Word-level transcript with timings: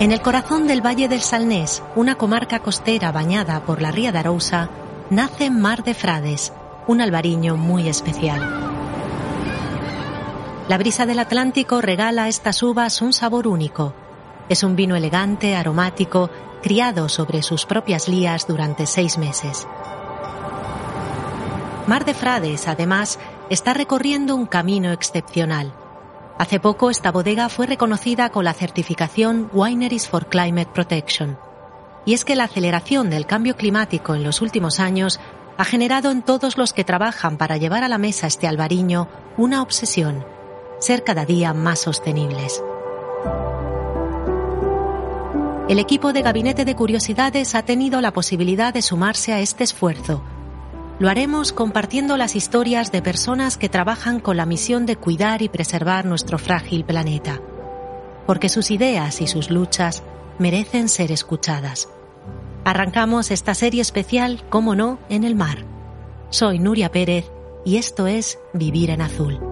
En 0.00 0.12
el 0.12 0.22
corazón 0.22 0.66
del 0.66 0.80
Valle 0.80 1.08
del 1.08 1.20
Salnés, 1.20 1.82
una 1.94 2.14
comarca 2.14 2.60
costera 2.60 3.12
bañada 3.12 3.66
por 3.66 3.82
la 3.82 3.90
ría 3.90 4.12
de 4.12 4.18
Arousa, 4.18 4.70
nace 5.10 5.50
Mar 5.50 5.84
de 5.84 5.92
Frades, 5.92 6.54
un 6.86 7.02
albariño 7.02 7.58
muy 7.58 7.86
especial. 7.86 8.40
La 10.68 10.78
brisa 10.78 11.04
del 11.04 11.18
Atlántico 11.18 11.82
regala 11.82 12.24
a 12.24 12.28
estas 12.28 12.62
uvas 12.62 13.02
un 13.02 13.12
sabor 13.12 13.46
único. 13.46 13.92
Es 14.48 14.62
un 14.62 14.74
vino 14.74 14.96
elegante, 14.96 15.54
aromático, 15.54 16.30
criado 16.62 17.10
sobre 17.10 17.42
sus 17.42 17.66
propias 17.66 18.08
lías 18.08 18.46
durante 18.46 18.86
seis 18.86 19.18
meses. 19.18 19.68
Mar 21.86 22.06
de 22.06 22.14
Frades, 22.14 22.68
además, 22.68 23.18
está 23.50 23.74
recorriendo 23.74 24.34
un 24.34 24.46
camino 24.46 24.92
excepcional. 24.92 25.74
Hace 26.40 26.58
poco 26.58 26.88
esta 26.88 27.12
bodega 27.12 27.50
fue 27.50 27.66
reconocida 27.66 28.30
con 28.30 28.46
la 28.46 28.54
certificación 28.54 29.50
Wineries 29.52 30.08
for 30.08 30.26
Climate 30.26 30.70
Protection. 30.72 31.38
Y 32.06 32.14
es 32.14 32.24
que 32.24 32.34
la 32.34 32.44
aceleración 32.44 33.10
del 33.10 33.26
cambio 33.26 33.56
climático 33.56 34.14
en 34.14 34.22
los 34.22 34.40
últimos 34.40 34.80
años 34.80 35.20
ha 35.58 35.66
generado 35.66 36.10
en 36.10 36.22
todos 36.22 36.56
los 36.56 36.72
que 36.72 36.82
trabajan 36.82 37.36
para 37.36 37.58
llevar 37.58 37.84
a 37.84 37.90
la 37.90 37.98
mesa 37.98 38.26
este 38.26 38.48
albariño 38.48 39.06
una 39.36 39.60
obsesión, 39.60 40.24
ser 40.78 41.04
cada 41.04 41.26
día 41.26 41.52
más 41.52 41.80
sostenibles. 41.80 42.64
El 45.68 45.78
equipo 45.78 46.14
de 46.14 46.22
Gabinete 46.22 46.64
de 46.64 46.74
Curiosidades 46.74 47.54
ha 47.54 47.66
tenido 47.66 48.00
la 48.00 48.14
posibilidad 48.14 48.72
de 48.72 48.80
sumarse 48.80 49.34
a 49.34 49.40
este 49.40 49.64
esfuerzo 49.64 50.22
lo 51.00 51.08
haremos 51.08 51.54
compartiendo 51.54 52.18
las 52.18 52.36
historias 52.36 52.92
de 52.92 53.00
personas 53.00 53.56
que 53.56 53.70
trabajan 53.70 54.20
con 54.20 54.36
la 54.36 54.44
misión 54.44 54.84
de 54.84 54.96
cuidar 54.96 55.40
y 55.40 55.48
preservar 55.48 56.04
nuestro 56.04 56.38
frágil 56.38 56.84
planeta, 56.84 57.40
porque 58.26 58.50
sus 58.50 58.70
ideas 58.70 59.22
y 59.22 59.26
sus 59.26 59.50
luchas 59.50 60.02
merecen 60.38 60.90
ser 60.90 61.10
escuchadas. 61.10 61.88
Arrancamos 62.66 63.30
esta 63.30 63.54
serie 63.54 63.80
especial, 63.80 64.44
como 64.50 64.76
no, 64.76 64.98
en 65.08 65.24
el 65.24 65.34
mar. 65.34 65.64
Soy 66.28 66.58
Nuria 66.58 66.92
Pérez 66.92 67.32
y 67.64 67.78
esto 67.78 68.06
es 68.06 68.38
Vivir 68.52 68.90
en 68.90 69.00
Azul. 69.00 69.49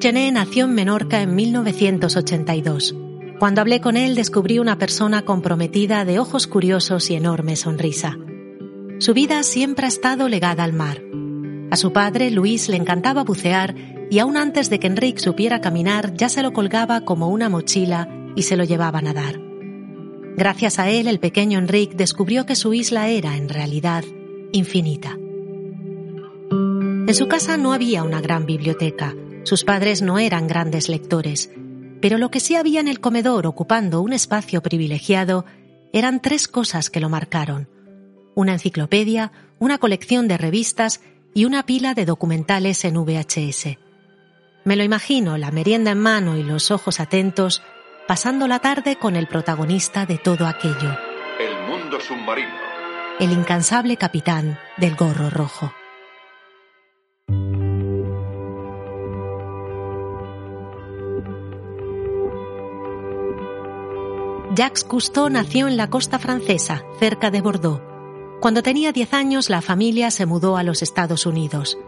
Gené 0.00 0.30
nació 0.30 0.66
en 0.66 0.74
Menorca 0.74 1.22
en 1.22 1.34
1982. 1.34 2.94
Cuando 3.40 3.60
hablé 3.60 3.80
con 3.80 3.96
él 3.96 4.14
descubrí 4.14 4.60
una 4.60 4.78
persona 4.78 5.22
comprometida 5.22 6.04
de 6.04 6.20
ojos 6.20 6.46
curiosos 6.46 7.10
y 7.10 7.16
enorme 7.16 7.56
sonrisa. 7.56 8.16
Su 8.98 9.12
vida 9.12 9.42
siempre 9.42 9.86
ha 9.86 9.88
estado 9.88 10.28
legada 10.28 10.62
al 10.62 10.72
mar. 10.72 11.02
A 11.72 11.76
su 11.76 11.92
padre, 11.92 12.30
Luis, 12.30 12.68
le 12.68 12.76
encantaba 12.76 13.24
bucear 13.24 13.74
y 14.08 14.20
aún 14.20 14.36
antes 14.36 14.70
de 14.70 14.78
que 14.78 14.86
Enrique 14.86 15.20
supiera 15.20 15.60
caminar 15.60 16.14
ya 16.14 16.28
se 16.28 16.44
lo 16.44 16.52
colgaba 16.52 17.00
como 17.00 17.28
una 17.28 17.48
mochila 17.48 18.08
y 18.36 18.42
se 18.42 18.56
lo 18.56 18.62
llevaba 18.62 19.00
a 19.00 19.02
nadar. 19.02 19.40
Gracias 20.36 20.78
a 20.78 20.88
él, 20.88 21.08
el 21.08 21.18
pequeño 21.18 21.58
Enrique 21.58 21.96
descubrió 21.96 22.46
que 22.46 22.54
su 22.54 22.72
isla 22.72 23.08
era, 23.08 23.36
en 23.36 23.48
realidad, 23.48 24.04
infinita. 24.52 25.18
En 26.50 27.14
su 27.14 27.26
casa 27.26 27.56
no 27.56 27.72
había 27.72 28.04
una 28.04 28.20
gran 28.20 28.46
biblioteca, 28.46 29.14
sus 29.48 29.64
padres 29.64 30.02
no 30.02 30.18
eran 30.18 30.46
grandes 30.46 30.90
lectores, 30.90 31.50
pero 32.02 32.18
lo 32.18 32.30
que 32.30 32.38
sí 32.38 32.54
había 32.54 32.80
en 32.80 32.88
el 32.88 33.00
comedor 33.00 33.46
ocupando 33.46 34.02
un 34.02 34.12
espacio 34.12 34.62
privilegiado 34.62 35.46
eran 35.94 36.20
tres 36.20 36.48
cosas 36.48 36.90
que 36.90 37.00
lo 37.00 37.08
marcaron. 37.08 37.66
Una 38.34 38.52
enciclopedia, 38.52 39.32
una 39.58 39.78
colección 39.78 40.28
de 40.28 40.36
revistas 40.36 41.00
y 41.32 41.46
una 41.46 41.64
pila 41.64 41.94
de 41.94 42.04
documentales 42.04 42.84
en 42.84 43.02
VHS. 43.02 43.78
Me 44.64 44.76
lo 44.76 44.84
imagino, 44.84 45.38
la 45.38 45.50
merienda 45.50 45.92
en 45.92 46.00
mano 46.00 46.36
y 46.36 46.42
los 46.42 46.70
ojos 46.70 47.00
atentos, 47.00 47.62
pasando 48.06 48.48
la 48.48 48.58
tarde 48.58 48.96
con 48.96 49.16
el 49.16 49.28
protagonista 49.28 50.04
de 50.04 50.18
todo 50.18 50.46
aquello. 50.46 50.94
El 51.40 51.66
mundo 51.66 51.98
submarino. 52.00 52.52
El 53.18 53.32
incansable 53.32 53.96
capitán 53.96 54.58
del 54.76 54.94
gorro 54.94 55.30
rojo. 55.30 55.72
Jacques 64.58 64.82
Cousteau 64.82 65.30
nació 65.30 65.68
en 65.68 65.76
la 65.76 65.88
costa 65.88 66.18
francesa, 66.18 66.82
cerca 66.98 67.30
de 67.30 67.40
Bordeaux. 67.40 67.80
Cuando 68.40 68.60
tenía 68.60 68.90
10 68.90 69.14
años, 69.14 69.50
la 69.50 69.62
familia 69.62 70.10
se 70.10 70.26
mudó 70.26 70.56
a 70.56 70.64
los 70.64 70.82
Estados 70.82 71.26
Unidos. 71.26 71.78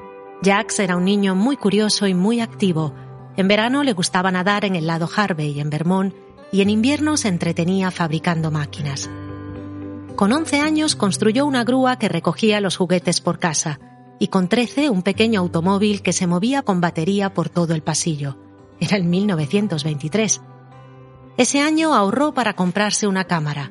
Jacques 0.41 0.79
era 0.79 0.97
un 0.97 1.05
niño 1.05 1.35
muy 1.35 1.57
curioso 1.57 2.07
y 2.07 2.15
muy 2.15 2.39
activo. 2.39 2.95
En 3.37 3.49
verano 3.49 3.83
le 3.83 3.93
gustaba 3.93 4.31
nadar 4.31 4.65
en 4.65 4.77
el 4.77 4.87
lado 4.87 5.09
Harvey, 5.13 5.59
en 5.59 5.69
Vermont, 5.69 6.15
y 6.53 6.61
en 6.61 6.71
invierno 6.71 7.17
se 7.17 7.27
entretenía 7.27 7.91
fabricando 7.91 8.53
máquinas. 8.53 9.11
Con 10.15 10.33
11 10.33 10.61
años 10.61 10.95
construyó 10.95 11.47
una 11.47 11.65
grúa 11.65 11.99
que 11.99 12.09
recogía 12.09 12.61
los 12.61 12.77
juguetes 12.77 13.21
por 13.21 13.41
casa, 13.41 13.81
y 14.21 14.29
con 14.29 14.49
13 14.49 14.91
un 14.91 15.03
pequeño 15.03 15.41
automóvil 15.41 16.03
que 16.03 16.13
se 16.13 16.29
movía 16.29 16.63
con 16.63 16.81
batería 16.81 17.35
por 17.35 17.49
todo 17.49 17.75
el 17.75 17.83
pasillo. 17.83 18.39
Era 18.79 18.97
el 18.97 19.03
1923. 19.03 20.41
Ese 21.41 21.61
año 21.61 21.95
ahorró 21.95 22.35
para 22.35 22.53
comprarse 22.53 23.07
una 23.07 23.25
cámara. 23.25 23.71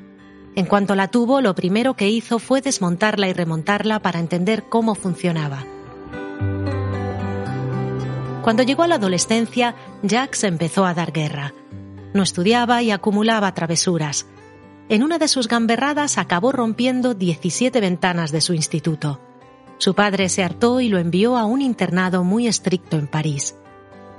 En 0.56 0.66
cuanto 0.66 0.96
la 0.96 1.08
tuvo, 1.08 1.40
lo 1.40 1.54
primero 1.54 1.94
que 1.94 2.10
hizo 2.10 2.40
fue 2.40 2.62
desmontarla 2.62 3.30
y 3.30 3.34
remontarla 3.34 4.00
para 4.00 4.20
entender 4.20 4.64
cómo 4.70 4.96
funcionaba. 4.96 5.64
Cuando 8.42 8.64
llegó 8.64 8.82
a 8.82 8.88
la 8.88 8.96
adolescencia, 8.96 9.76
Jack 10.02 10.34
se 10.34 10.48
empezó 10.48 10.84
a 10.84 10.96
dar 10.96 11.12
guerra. 11.12 11.54
No 12.16 12.24
estudiaba 12.24 12.82
y 12.82 12.90
acumulaba 12.90 13.54
travesuras. 13.54 14.26
En 14.90 15.04
una 15.04 15.20
de 15.20 15.28
sus 15.28 15.48
gamberradas 15.48 16.18
acabó 16.18 16.52
rompiendo 16.52 17.14
17 17.14 17.80
ventanas 17.82 18.32
de 18.32 18.42
su 18.42 18.56
instituto. 18.56 19.22
Su 19.78 19.94
padre 19.94 20.30
se 20.30 20.44
hartó 20.44 20.82
y 20.82 20.90
lo 20.90 20.98
envió 20.98 21.38
a 21.38 21.46
un 21.46 21.62
internado 21.62 22.24
muy 22.24 22.48
estricto 22.48 22.98
en 22.98 23.06
París. 23.06 23.59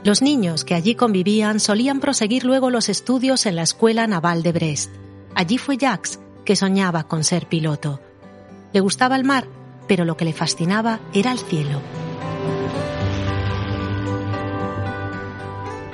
Los 0.03 0.23
niños 0.23 0.65
que 0.65 0.75
allí 0.75 0.95
convivían 0.95 1.61
solían 1.61 2.01
proseguir 2.01 2.45
luego 2.45 2.71
los 2.71 2.89
estudios 2.89 3.45
en 3.45 3.55
la 3.57 3.63
Escuela 3.63 4.07
Naval 4.07 4.43
de 4.43 4.53
Brest. 4.53 4.91
Allí 5.35 5.59
fue 5.59 5.77
Jacques, 5.77 6.21
que 6.47 6.57
soñaba 6.57 7.05
con 7.05 7.23
ser 7.23 7.47
piloto. 7.47 8.01
Le 8.73 8.81
gustaba 8.81 9.17
el 9.17 9.25
mar, 9.25 9.47
pero 9.87 10.07
lo 10.07 10.17
que 10.17 10.25
le 10.25 10.33
fascinaba 10.33 11.01
era 11.13 11.33
el 11.33 11.39
cielo. 11.39 11.83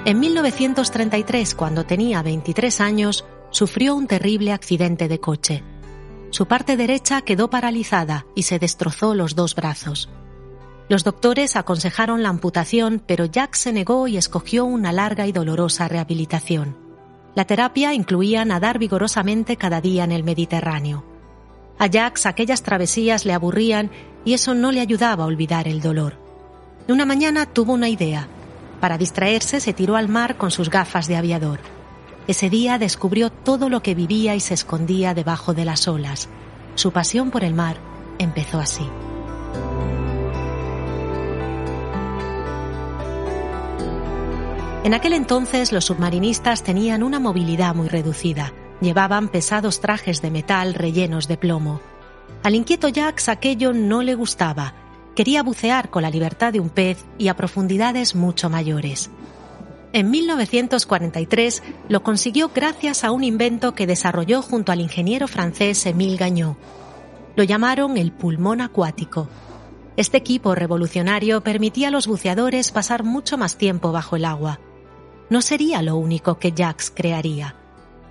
En 0.05 0.21
1933, 0.21 1.57
cuando 1.57 1.85
tenía 1.85 2.23
23 2.23 2.81
años, 2.81 3.25
sufrió 3.51 3.97
un 3.97 4.07
terrible 4.07 4.53
accidente 4.53 5.09
de 5.09 5.19
coche. 5.19 5.65
Su 6.31 6.47
parte 6.47 6.77
derecha 6.77 7.23
quedó 7.23 7.51
paralizada 7.51 8.25
y 8.37 8.43
se 8.43 8.61
destrozó 8.61 9.15
los 9.15 9.35
dos 9.35 9.57
brazos. 9.57 10.09
Los 10.89 11.03
doctores 11.03 11.57
aconsejaron 11.57 12.23
la 12.23 12.29
amputación, 12.29 13.03
pero 13.05 13.25
Jack 13.25 13.55
se 13.55 13.73
negó 13.73 14.07
y 14.07 14.17
escogió 14.17 14.65
una 14.65 14.93
larga 14.93 15.27
y 15.27 15.33
dolorosa 15.33 15.89
rehabilitación. 15.89 16.77
La 17.35 17.45
terapia 17.45 17.93
incluía 17.93 18.45
nadar 18.45 18.79
vigorosamente 18.79 19.57
cada 19.57 19.81
día 19.81 20.05
en 20.05 20.13
el 20.13 20.23
Mediterráneo. 20.23 21.05
A 21.79 21.89
Jax 21.91 22.25
aquellas 22.27 22.63
travesías 22.63 23.27
le 23.27 23.35
aburrían 23.35 23.91
y 24.25 24.33
eso 24.33 24.55
no 24.55 24.73
le 24.73 24.81
ayudaba 24.81 25.25
a 25.25 25.27
olvidar 25.27 25.69
el 25.69 25.81
dolor. 25.81 26.15
Una 26.89 27.05
mañana 27.05 27.47
tuvo 27.47 27.73
una 27.73 27.89
idea. 27.89 28.29
Para 28.81 28.97
distraerse 28.97 29.61
se 29.61 29.73
tiró 29.73 29.97
al 29.97 30.09
mar 30.09 30.37
con 30.37 30.51
sus 30.51 30.71
gafas 30.71 31.09
de 31.09 31.17
aviador. 31.17 31.59
Ese 32.29 32.49
día 32.49 32.79
descubrió 32.79 33.31
todo 33.31 33.69
lo 33.69 33.83
que 33.83 33.95
vivía 33.95 34.35
y 34.35 34.41
se 34.41 34.55
escondía 34.55 35.15
debajo 35.15 35.53
de 35.53 35.65
las 35.65 35.89
olas. 35.89 36.29
Su 36.75 36.93
pasión 36.93 37.31
por 37.31 37.45
el 37.45 37.55
mar 37.55 37.77
empezó 38.19 38.59
así. 38.59 38.89
En 44.87 44.95
aquel 44.95 45.15
entonces 45.15 45.73
los 45.73 45.87
submarinistas 45.87 46.63
tenían 46.63 47.03
una 47.03 47.19
movilidad 47.19 47.75
muy 47.75 47.89
reducida. 47.89 48.53
Llevaban 48.81 49.27
pesados 49.27 49.81
trajes 49.81 50.23
de 50.23 50.31
metal 50.31 50.75
rellenos 50.75 51.27
de 51.27 51.37
plomo. 51.37 51.81
Al 52.45 52.55
inquieto 52.55 52.87
Jax 52.95 53.29
aquello 53.29 53.73
no 53.73 54.05
le 54.05 54.15
gustaba. 54.15 54.75
Quería 55.17 55.43
bucear 55.43 55.91
con 55.91 56.03
la 56.03 56.11
libertad 56.11 56.53
de 56.53 56.61
un 56.61 56.69
pez 56.71 57.05
y 57.19 57.27
a 57.27 57.35
profundidades 57.35 58.15
mucho 58.15 58.49
mayores. 58.49 59.11
En 59.93 60.09
1943 60.09 61.65
lo 61.89 62.05
consiguió 62.05 62.53
gracias 62.55 63.03
a 63.03 63.11
un 63.11 63.25
invento 63.25 63.75
que 63.75 63.89
desarrolló 63.89 64.41
junto 64.41 64.71
al 64.71 64.81
ingeniero 64.81 65.27
francés 65.27 65.85
Émile 65.85 66.17
Gagnot. 66.17 66.57
Lo 67.35 67.43
llamaron 67.43 67.97
el 67.97 68.13
pulmón 68.13 68.61
acuático. 68.61 69.29
Este 69.97 70.17
equipo 70.17 70.55
revolucionario 70.55 71.41
permitía 71.41 71.89
a 71.89 71.91
los 71.91 72.07
buceadores 72.07 72.71
pasar 72.71 73.03
mucho 73.03 73.37
más 73.37 73.59
tiempo 73.59 73.91
bajo 73.91 74.15
el 74.15 74.25
agua. 74.27 74.61
No 75.29 75.43
sería 75.43 75.83
lo 75.83 75.97
único 75.97 76.39
que 76.39 76.53
Jax 76.57 76.91
crearía. 76.91 77.57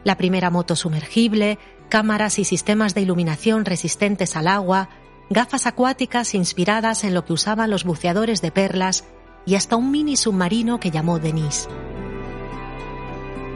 La 0.03 0.17
primera 0.17 0.49
moto 0.49 0.75
sumergible, 0.75 1.57
cámaras 1.89 2.39
y 2.39 2.43
sistemas 2.43 2.93
de 2.93 3.01
iluminación 3.01 3.65
resistentes 3.65 4.35
al 4.35 4.47
agua, 4.47 4.89
gafas 5.29 5.65
acuáticas 5.65 6.35
inspiradas 6.35 7.03
en 7.03 7.13
lo 7.13 7.25
que 7.25 7.33
usaban 7.33 7.69
los 7.69 7.83
buceadores 7.83 8.41
de 8.41 8.51
perlas 8.51 9.05
y 9.45 9.55
hasta 9.55 9.75
un 9.75 9.91
mini 9.91 10.17
submarino 10.17 10.79
que 10.79 10.91
llamó 10.91 11.19
Denise. 11.19 11.69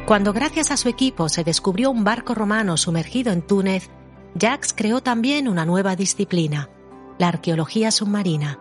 Cuando 0.05 0.33
gracias 0.33 0.71
a 0.71 0.77
su 0.77 0.89
equipo 0.89 1.29
se 1.29 1.43
descubrió 1.43 1.91
un 1.91 2.03
barco 2.03 2.33
romano 2.33 2.77
sumergido 2.77 3.31
en 3.31 3.41
Túnez, 3.41 3.89
Jacques 4.35 4.73
creó 4.75 5.01
también 5.01 5.47
una 5.47 5.65
nueva 5.65 5.95
disciplina, 5.95 6.69
la 7.19 7.27
arqueología 7.27 7.91
submarina. 7.91 8.59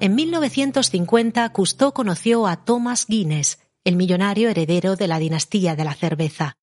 En 0.00 0.14
1950, 0.14 1.48
Cousteau 1.50 1.92
conoció 1.92 2.46
a 2.46 2.64
Thomas 2.64 3.06
Guinness, 3.08 3.58
el 3.84 3.96
millonario 3.96 4.48
heredero 4.48 4.96
de 4.96 5.08
la 5.08 5.18
dinastía 5.18 5.74
de 5.74 5.84
la 5.84 5.94
cerveza. 5.94 6.56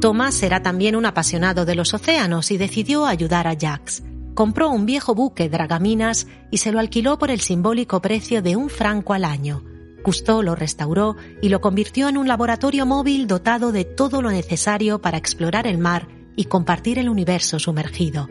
Thomas 0.00 0.42
era 0.42 0.62
también 0.62 0.94
un 0.94 1.06
apasionado 1.06 1.64
de 1.64 1.74
los 1.74 1.94
océanos 1.94 2.50
y 2.50 2.58
decidió 2.58 3.06
ayudar 3.06 3.46
a 3.48 3.54
Jacques. 3.54 4.02
Compró 4.34 4.70
un 4.70 4.86
viejo 4.86 5.14
buque 5.14 5.48
dragaminas 5.48 6.26
y 6.50 6.58
se 6.58 6.70
lo 6.70 6.78
alquiló 6.78 7.18
por 7.18 7.30
el 7.30 7.40
simbólico 7.40 8.02
precio 8.02 8.42
de 8.42 8.54
un 8.54 8.68
franco 8.68 9.14
al 9.14 9.24
año 9.24 9.64
Cousteau 10.06 10.40
lo 10.40 10.54
restauró 10.54 11.16
y 11.42 11.48
lo 11.48 11.60
convirtió 11.60 12.08
en 12.08 12.16
un 12.16 12.28
laboratorio 12.28 12.86
móvil 12.86 13.26
dotado 13.26 13.72
de 13.72 13.84
todo 13.84 14.22
lo 14.22 14.30
necesario 14.30 15.00
para 15.00 15.18
explorar 15.18 15.66
el 15.66 15.78
mar 15.78 16.06
y 16.36 16.44
compartir 16.44 17.00
el 17.00 17.08
universo 17.08 17.58
sumergido. 17.58 18.28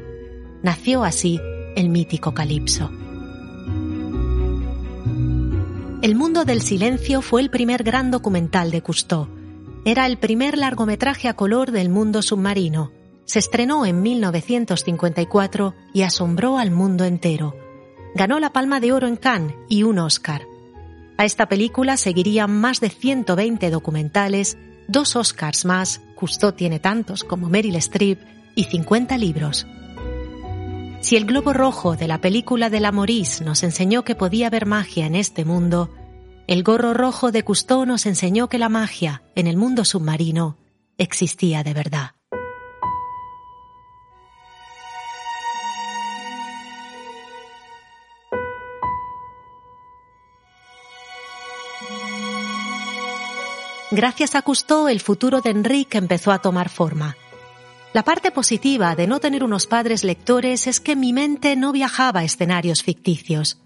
Nació 0.64 1.04
así 1.04 1.42
el 1.75 1.89
mítico 1.89 2.33
Calipso. 2.33 2.89
El 6.01 6.16
mundo 6.16 6.45
del 6.45 6.62
silencio 6.62 7.22
fue 7.22 7.42
el 7.42 7.50
primer 7.50 7.83
gran 7.83 8.12
documental 8.12 8.72
de 8.72 8.81
Cousteau. 8.81 9.27
Era 9.86 10.06
el 10.06 10.18
primer 10.18 10.57
largometraje 10.57 11.27
a 11.27 11.36
color 11.36 11.72
del 11.72 11.89
mundo 11.89 12.22
submarino. 12.22 12.92
Se 13.25 13.39
estrenó 13.39 13.86
en 13.86 14.01
1954 14.01 15.74
y 15.94 16.04
asombró 16.04 16.57
al 16.57 16.72
mundo 16.72 17.06
entero. 17.06 17.56
Ganó 18.13 18.39
la 18.39 18.54
Palma 18.54 18.80
de 18.80 18.94
Oro 18.94 19.07
en 19.07 19.16
Cannes 19.16 19.56
y 19.68 19.83
un 19.83 20.00
Oscar. 20.00 20.44
A 21.18 21.25
esta 21.25 21.48
película 21.48 21.98
seguirían 21.98 22.51
más 22.51 22.81
de 22.81 22.89
120 22.89 23.69
documentales, 23.69 24.57
dos 24.88 25.16
Oscars 25.16 25.66
más, 25.66 26.01
Cousteau 26.16 26.51
tiene 26.51 26.80
tantos 26.80 27.24
como 27.24 27.50
Meryl 27.50 27.75
Streep, 27.77 28.19
y 28.56 28.63
50 28.66 29.18
libros. 29.18 29.68
Si 31.06 31.16
el 31.16 31.25
globo 31.25 31.54
rojo 31.54 31.96
de 31.96 32.07
la 32.07 32.19
película 32.19 32.72
de 32.72 32.80
la 32.80 32.92
Maurice 32.92 33.44
nos 33.44 33.62
enseñó 33.62 34.04
que 34.04 34.16
podía 34.16 34.48
haber 34.48 34.66
magia 34.66 35.06
en 35.06 35.13
este 35.13 35.46
mundo, 35.46 35.92
el 36.48 36.63
gorro 36.63 36.96
rojo 36.96 37.31
de 37.31 37.44
Cousteau 37.44 37.86
nos 37.86 38.07
enseñó 38.07 38.50
que 38.50 38.57
la 38.57 38.69
magia 38.69 39.22
en 39.36 39.46
el 39.46 39.56
mundo 39.56 39.86
submarino 39.86 40.57
existía 40.98 41.62
de 41.63 41.75
verdad. 41.75 42.16
Gracias 53.92 54.34
a 54.34 54.42
Cousteau, 54.42 54.88
el 54.88 55.01
futuro 55.01 55.42
de 55.42 55.51
Enrique 55.51 56.00
empezó 56.00 56.31
a 56.31 56.40
tomar 56.40 56.69
forma. 56.69 57.16
La 57.96 58.04
parte 58.04 58.30
positiva 58.30 58.94
de 58.94 59.08
no 59.08 59.22
tener 59.22 59.42
unos 59.42 59.68
padres 59.68 60.04
lectores 60.04 60.68
es 60.68 60.82
que 60.82 60.98
mi 60.98 61.14
mente 61.14 61.56
no 61.56 61.72
viajaba 61.72 62.20
a 62.20 62.24
escenarios 62.26 62.84
ficticios. 62.84 63.62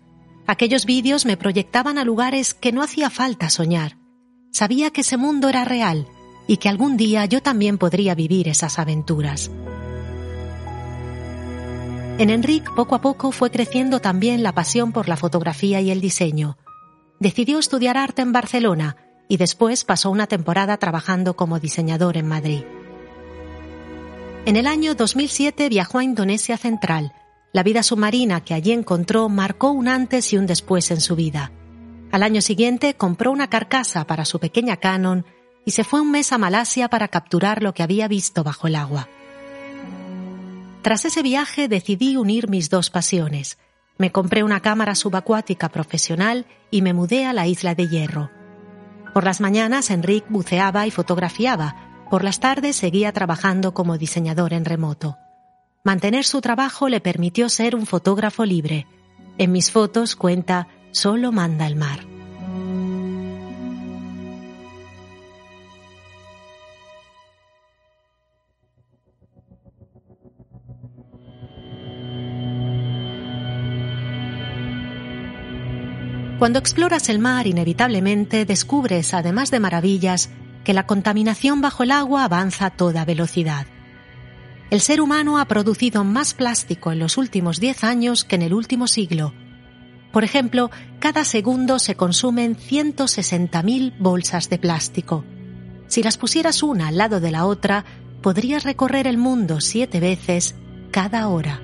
Aquellos 0.46 0.86
vídeos 0.86 1.26
me 1.26 1.36
proyectaban 1.36 1.98
a 1.98 2.04
lugares 2.04 2.54
que 2.54 2.72
no 2.72 2.84
hacía 2.84 3.10
falta 3.10 3.50
soñar. 3.50 3.98
Sabía 4.52 4.92
que 4.92 5.02
ese 5.02 5.18
mundo 5.18 5.50
era 5.50 5.66
real 5.66 6.06
y 6.46 6.58
que 6.58 6.70
algún 6.70 6.96
día 6.96 7.26
yo 7.26 7.42
también 7.42 7.80
podría 7.80 8.14
vivir 8.14 8.48
esas 8.48 8.78
aventuras. 8.78 9.50
En 12.20 12.30
Enrique 12.30 12.70
poco 12.76 12.94
a 12.94 13.02
poco 13.02 13.31
fue 13.31 13.50
creciendo 13.50 14.00
también 14.00 14.44
la 14.44 14.54
pasión 14.54 14.92
por 14.92 15.10
la 15.10 15.18
fotografía 15.18 15.81
y 15.81 15.90
el 15.90 16.02
diseño. 16.02 16.56
Decidió 17.20 17.58
estudiar 17.58 17.98
arte 17.98 18.22
en 18.22 18.31
Barcelona 18.31 18.96
y 19.28 19.38
después 19.38 19.86
pasó 19.86 20.12
una 20.12 20.28
temporada 20.28 20.78
trabajando 20.78 21.36
como 21.36 21.60
diseñador 21.60 22.16
en 22.16 22.28
Madrid. 22.28 22.62
En 24.45 24.56
el 24.56 24.68
año 24.68 24.95
2007 24.95 25.69
viajó 25.69 26.00
a 26.00 26.03
Indonesia 26.03 26.57
Central. 26.57 27.13
La 27.51 27.62
vida 27.62 27.83
submarina 27.83 28.41
que 28.41 28.53
allí 28.53 28.71
encontró 28.71 29.27
marcó 29.27 29.71
un 29.71 29.88
antes 29.88 30.31
y 30.33 30.38
un 30.38 30.47
después 30.47 30.91
en 30.91 31.01
su 31.01 31.15
vida. 31.15 31.51
Al 32.12 32.24
año 32.24 32.41
siguiente 32.41 32.95
compró 32.95 33.31
una 33.31 33.50
carcasa 33.50 34.07
para 34.07 34.25
su 34.25 34.39
pequeña 34.39 34.77
Canon 34.77 35.25
y 35.65 35.71
se 35.71 35.83
fue 35.83 36.01
un 36.01 36.12
mes 36.12 36.31
a 36.31 36.38
Malasia 36.38 36.89
para 36.89 37.09
capturar 37.09 37.62
lo 37.62 37.74
que 37.74 37.83
había 37.83 38.07
visto 38.07 38.44
bajo 38.44 38.68
el 38.68 38.75
agua. 38.75 39.09
Tras 40.81 41.06
ese 41.06 41.21
viaje 41.21 41.68
decidí 41.68 42.15
unir 42.15 42.50
mis 42.50 42.69
dos 42.69 42.89
pasiones. 42.89 43.59
Me 43.97 44.12
compré 44.12 44.44
una 44.44 44.62
cámara 44.62 44.95
subacuática 44.95 45.69
profesional 45.69 46.45
y 46.71 46.81
me 46.81 46.94
mudé 46.94 47.25
a 47.25 47.33
la 47.33 47.45
isla 47.45 47.75
de 47.75 47.88
Hierro. 47.89 48.31
Por 49.13 49.25
las 49.25 49.42
mañanas 49.42 49.92
Enrique 49.92 50.27
buceaba 50.30 50.88
y 50.88 50.92
fotografiaba, 50.92 51.88
por 52.09 52.23
las 52.23 52.39
tardes 52.39 52.75
seguía 52.75 53.11
trabajando 53.11 53.73
como 53.73 53.97
diseñador 53.97 54.53
en 54.53 54.65
remoto. 54.65 55.17
Mantener 55.83 56.25
su 56.25 56.41
trabajo 56.41 56.89
le 56.89 57.00
permitió 57.00 57.50
ser 57.50 57.75
un 57.75 57.85
fotógrafo 57.85 58.45
libre. 58.45 58.88
En 59.38 59.51
mis 59.51 59.71
fotos 59.71 60.15
cuenta, 60.15 60.67
solo 60.91 61.31
manda 61.31 61.67
el 61.67 61.75
mar. 61.75 62.00
Cuando 76.39 76.57
exploras 76.57 77.09
el 77.09 77.19
mar, 77.19 77.47
inevitablemente 77.47 78.45
descubres, 78.45 79.13
además 79.13 79.51
de 79.51 79.59
maravillas, 79.59 80.30
que 80.63 80.73
la 80.73 80.85
contaminación 80.85 81.61
bajo 81.61 81.83
el 81.83 81.92
agua 81.92 82.23
avanza 82.23 82.68
a 82.68 82.69
toda 82.69 83.06
velocidad. 83.06 83.66
El 84.69 84.81
ser 84.81 85.01
humano 85.01 85.39
ha 85.39 85.45
producido 85.45 86.04
más 86.04 86.33
plástico 86.33 86.92
en 86.92 86.99
los 86.99 87.18
últimos 87.18 87.59
10 87.59 87.83
años 87.83 88.23
que 88.23 88.35
en 88.35 88.44
el 88.44 88.54
último 88.54 88.87
siglo. 88.87 89.33
Por 90.11 90.23
ejemplo, 90.23 90.69
cada 90.99 91.23
segundo 91.23 91.80
se 91.80 91.95
consumen 91.95 92.56
160.000 92.56 93.95
bolsas 93.99 94.49
de 94.49 94.59
plástico. 94.59 95.23
Si 95.87 96.04
las 96.04 96.18
pusieras 96.18 96.61
una 96.61 96.89
al 96.89 96.97
lado 96.97 97.19
de 97.19 97.31
la 97.31 97.45
otra, 97.45 97.83
podrías 98.21 98.63
recorrer 98.63 99.07
el 99.07 99.18
mundo 99.18 99.59
siete 99.61 99.99
veces 99.99 100.56
cada 100.92 101.28
hora. 101.28 101.61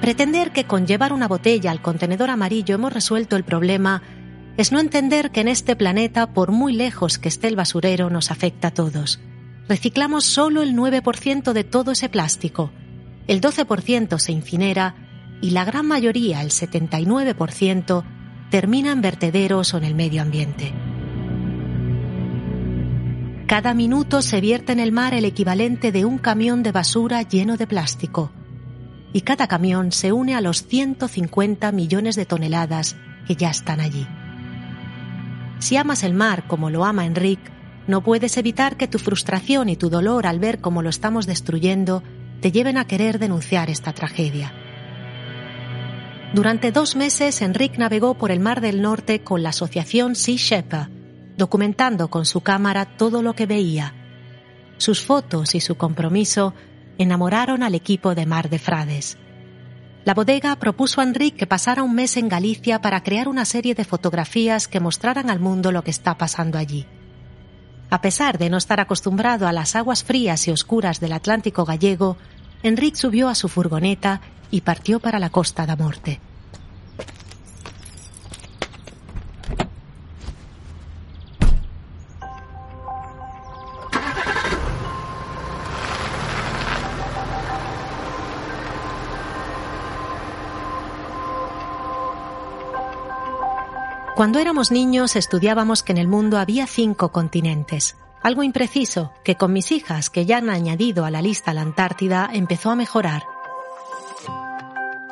Pretender 0.00 0.52
que 0.52 0.64
con 0.64 0.86
llevar 0.86 1.12
una 1.12 1.28
botella 1.28 1.70
al 1.70 1.80
contenedor 1.80 2.30
amarillo 2.30 2.74
hemos 2.74 2.92
resuelto 2.92 3.36
el 3.36 3.44
problema 3.44 4.02
es 4.56 4.70
no 4.70 4.78
entender 4.78 5.30
que 5.30 5.40
en 5.40 5.48
este 5.48 5.76
planeta, 5.76 6.32
por 6.32 6.52
muy 6.52 6.72
lejos 6.72 7.18
que 7.18 7.28
esté 7.28 7.48
el 7.48 7.56
basurero, 7.56 8.10
nos 8.10 8.30
afecta 8.30 8.68
a 8.68 8.70
todos. 8.74 9.20
Reciclamos 9.68 10.24
solo 10.24 10.62
el 10.62 10.74
9% 10.74 11.52
de 11.52 11.64
todo 11.64 11.92
ese 11.92 12.08
plástico, 12.08 12.70
el 13.26 13.40
12% 13.40 14.18
se 14.18 14.32
incinera 14.32 14.94
y 15.40 15.50
la 15.50 15.64
gran 15.64 15.86
mayoría, 15.86 16.42
el 16.42 16.50
79%, 16.50 18.04
termina 18.50 18.92
en 18.92 19.00
vertederos 19.00 19.74
o 19.74 19.78
en 19.78 19.84
el 19.84 19.94
medio 19.94 20.22
ambiente. 20.22 20.72
Cada 23.46 23.74
minuto 23.74 24.22
se 24.22 24.40
vierte 24.40 24.72
en 24.72 24.80
el 24.80 24.92
mar 24.92 25.14
el 25.14 25.24
equivalente 25.24 25.92
de 25.92 26.04
un 26.04 26.18
camión 26.18 26.62
de 26.62 26.72
basura 26.72 27.22
lleno 27.22 27.56
de 27.56 27.66
plástico 27.66 28.30
y 29.12 29.20
cada 29.20 29.46
camión 29.46 29.92
se 29.92 30.12
une 30.12 30.34
a 30.34 30.40
los 30.40 30.66
150 30.66 31.70
millones 31.72 32.16
de 32.16 32.26
toneladas 32.26 32.96
que 33.26 33.36
ya 33.36 33.50
están 33.50 33.80
allí. 33.80 34.06
Si 35.64 35.78
amas 35.78 36.04
el 36.04 36.12
mar 36.12 36.46
como 36.46 36.68
lo 36.68 36.84
ama 36.84 37.06
Enrique, 37.06 37.50
no 37.86 38.02
puedes 38.02 38.36
evitar 38.36 38.76
que 38.76 38.86
tu 38.86 38.98
frustración 38.98 39.70
y 39.70 39.76
tu 39.76 39.88
dolor 39.88 40.26
al 40.26 40.38
ver 40.38 40.60
cómo 40.60 40.82
lo 40.82 40.90
estamos 40.90 41.26
destruyendo 41.26 42.02
te 42.42 42.52
lleven 42.52 42.76
a 42.76 42.86
querer 42.86 43.18
denunciar 43.18 43.70
esta 43.70 43.94
tragedia. 43.94 44.52
Durante 46.34 46.70
dos 46.70 46.96
meses, 46.96 47.40
Enrique 47.40 47.78
navegó 47.78 48.12
por 48.12 48.30
el 48.30 48.40
Mar 48.40 48.60
del 48.60 48.82
Norte 48.82 49.22
con 49.22 49.42
la 49.42 49.48
asociación 49.48 50.16
Sea 50.16 50.36
Shepherd, 50.36 50.90
documentando 51.38 52.08
con 52.08 52.26
su 52.26 52.42
cámara 52.42 52.84
todo 52.84 53.22
lo 53.22 53.32
que 53.32 53.46
veía. 53.46 53.94
Sus 54.76 55.00
fotos 55.00 55.54
y 55.54 55.60
su 55.60 55.76
compromiso 55.76 56.52
enamoraron 56.98 57.62
al 57.62 57.74
equipo 57.74 58.14
de 58.14 58.26
Mar 58.26 58.50
de 58.50 58.58
Frades. 58.58 59.16
La 60.04 60.12
bodega 60.12 60.54
propuso 60.56 61.00
a 61.00 61.04
Enrique 61.04 61.38
que 61.38 61.46
pasara 61.46 61.82
un 61.82 61.94
mes 61.94 62.18
en 62.18 62.28
Galicia 62.28 62.82
para 62.82 63.02
crear 63.02 63.26
una 63.26 63.46
serie 63.46 63.74
de 63.74 63.86
fotografías 63.86 64.68
que 64.68 64.78
mostraran 64.78 65.30
al 65.30 65.40
mundo 65.40 65.72
lo 65.72 65.82
que 65.82 65.90
está 65.90 66.18
pasando 66.18 66.58
allí. 66.58 66.86
A 67.88 68.02
pesar 68.02 68.36
de 68.36 68.50
no 68.50 68.58
estar 68.58 68.80
acostumbrado 68.80 69.48
a 69.48 69.52
las 69.52 69.76
aguas 69.76 70.04
frías 70.04 70.46
y 70.46 70.50
oscuras 70.50 71.00
del 71.00 71.12
Atlántico 71.12 71.64
gallego, 71.64 72.18
Enrique 72.62 72.98
subió 72.98 73.28
a 73.28 73.34
su 73.34 73.48
furgoneta 73.48 74.20
y 74.50 74.60
partió 74.60 75.00
para 75.00 75.18
la 75.18 75.30
Costa 75.30 75.64
da 75.64 75.74
Morte. 75.74 76.20
Cuando 94.14 94.38
éramos 94.38 94.70
niños 94.70 95.16
estudiábamos 95.16 95.82
que 95.82 95.90
en 95.90 95.98
el 95.98 96.06
mundo 96.06 96.38
había 96.38 96.68
cinco 96.68 97.10
continentes, 97.10 97.96
algo 98.22 98.44
impreciso 98.44 99.12
que 99.24 99.34
con 99.34 99.52
mis 99.52 99.72
hijas, 99.72 100.08
que 100.08 100.24
ya 100.24 100.38
han 100.38 100.50
añadido 100.50 101.04
a 101.04 101.10
la 101.10 101.20
lista 101.20 101.52
la 101.52 101.62
Antártida, 101.62 102.30
empezó 102.32 102.70
a 102.70 102.76
mejorar. 102.76 103.24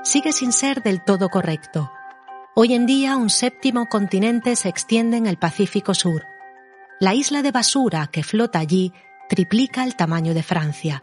Sigue 0.04 0.32
sin 0.32 0.52
ser 0.52 0.84
del 0.84 1.02
todo 1.02 1.30
correcto. 1.30 1.90
Hoy 2.54 2.74
en 2.74 2.86
día 2.86 3.16
un 3.16 3.28
séptimo 3.28 3.86
continente 3.86 4.54
se 4.54 4.68
extiende 4.68 5.16
en 5.16 5.26
el 5.26 5.36
Pacífico 5.36 5.94
Sur. 5.94 6.24
La 7.00 7.12
isla 7.12 7.42
de 7.42 7.50
basura 7.50 8.06
que 8.06 8.22
flota 8.22 8.60
allí 8.60 8.92
triplica 9.28 9.82
el 9.82 9.96
tamaño 9.96 10.32
de 10.32 10.44
Francia. 10.44 11.02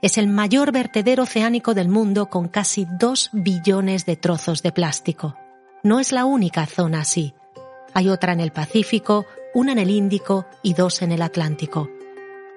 Es 0.00 0.16
el 0.16 0.28
mayor 0.28 0.70
vertedero 0.70 1.24
oceánico 1.24 1.74
del 1.74 1.88
mundo 1.88 2.26
con 2.30 2.46
casi 2.46 2.86
dos 2.88 3.30
billones 3.32 4.06
de 4.06 4.14
trozos 4.14 4.62
de 4.62 4.70
plástico 4.70 5.41
no 5.82 6.00
es 6.00 6.12
la 6.12 6.24
única 6.24 6.66
zona 6.66 7.00
así. 7.00 7.34
Hay 7.94 8.08
otra 8.08 8.32
en 8.32 8.40
el 8.40 8.52
Pacífico, 8.52 9.26
una 9.54 9.72
en 9.72 9.78
el 9.78 9.90
Índico 9.90 10.46
y 10.62 10.74
dos 10.74 11.02
en 11.02 11.12
el 11.12 11.22
Atlántico. 11.22 11.90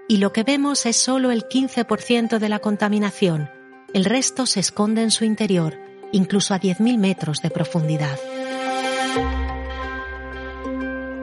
Y 0.08 0.18
lo 0.18 0.32
que 0.32 0.44
vemos 0.44 0.86
es 0.86 0.98
solo 0.98 1.32
el 1.32 1.48
15% 1.48 2.38
de 2.38 2.50
la 2.50 2.60
contaminación. 2.60 3.50
El 3.94 4.06
resto 4.06 4.46
se 4.46 4.60
esconde 4.60 5.02
en 5.02 5.12
su 5.12 5.26
interior, 5.26 5.80
incluso 6.12 6.54
a 6.54 6.60
10.000 6.60 6.98
metros 6.98 7.42
de 7.42 7.50
profundidad. 7.50 8.20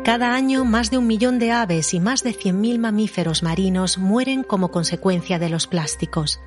Cada 0.04 0.34
año 0.34 0.64
más 0.64 0.90
de 0.90 0.98
un 0.98 1.06
millón 1.06 1.38
de 1.38 1.52
aves 1.52 1.94
y 1.94 2.00
más 2.00 2.24
de 2.24 2.34
100.000 2.34 2.78
mamíferos 2.78 3.44
marinos 3.44 3.98
mueren 3.98 4.42
como 4.42 4.72
consecuencia 4.72 5.38
de 5.38 5.48
los 5.48 5.68
plásticos. 5.68 6.40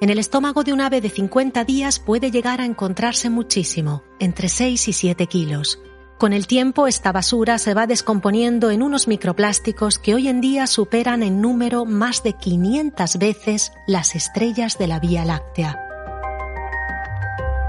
En 0.00 0.08
el 0.08 0.18
estómago 0.18 0.64
de 0.64 0.72
un 0.72 0.80
ave 0.80 1.02
de 1.02 1.10
50 1.10 1.62
días 1.64 1.98
puede 1.98 2.30
llegar 2.30 2.62
a 2.62 2.64
encontrarse 2.64 3.28
muchísimo, 3.28 4.02
entre 4.18 4.48
6 4.48 4.88
y 4.88 4.92
7 4.94 5.26
kilos. 5.26 5.78
Con 6.16 6.32
el 6.32 6.46
tiempo 6.46 6.86
esta 6.86 7.12
basura 7.12 7.58
se 7.58 7.74
va 7.74 7.86
descomponiendo 7.86 8.70
en 8.70 8.82
unos 8.82 9.08
microplásticos 9.08 9.98
que 9.98 10.14
hoy 10.14 10.28
en 10.28 10.40
día 10.40 10.66
superan 10.66 11.22
en 11.22 11.42
número 11.42 11.84
más 11.84 12.22
de 12.22 12.32
500 12.32 13.18
veces 13.18 13.72
las 13.86 14.14
estrellas 14.14 14.78
de 14.78 14.86
la 14.86 15.00
Vía 15.00 15.26
Láctea. 15.26 15.78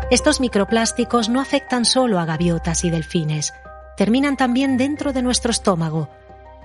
Estos 0.10 0.40
microplásticos 0.40 1.28
no 1.28 1.42
afectan 1.42 1.84
solo 1.84 2.18
a 2.18 2.24
gaviotas 2.24 2.86
y 2.86 2.90
delfines, 2.90 3.54
terminan 3.98 4.38
también 4.38 4.78
dentro 4.78 5.12
de 5.12 5.22
nuestro 5.22 5.52
estómago. 5.52 6.10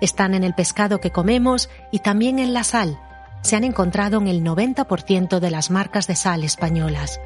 Están 0.00 0.35
en 0.35 0.44
el 0.44 0.54
pescado 0.54 1.00
que 1.00 1.11
comemos 1.11 1.70
y 1.90 2.00
también 2.00 2.38
en 2.38 2.54
la 2.54 2.62
sal, 2.62 3.00
se 3.47 3.57
han 3.57 3.65
encontrado 3.65 4.19
en 4.19 4.26
el 4.26 4.43
90% 4.43 5.38
de 5.38 5.50
las 5.50 5.71
marcas 5.71 6.07
de 6.07 6.17
sal 6.17 6.45
españolas. 6.45 7.21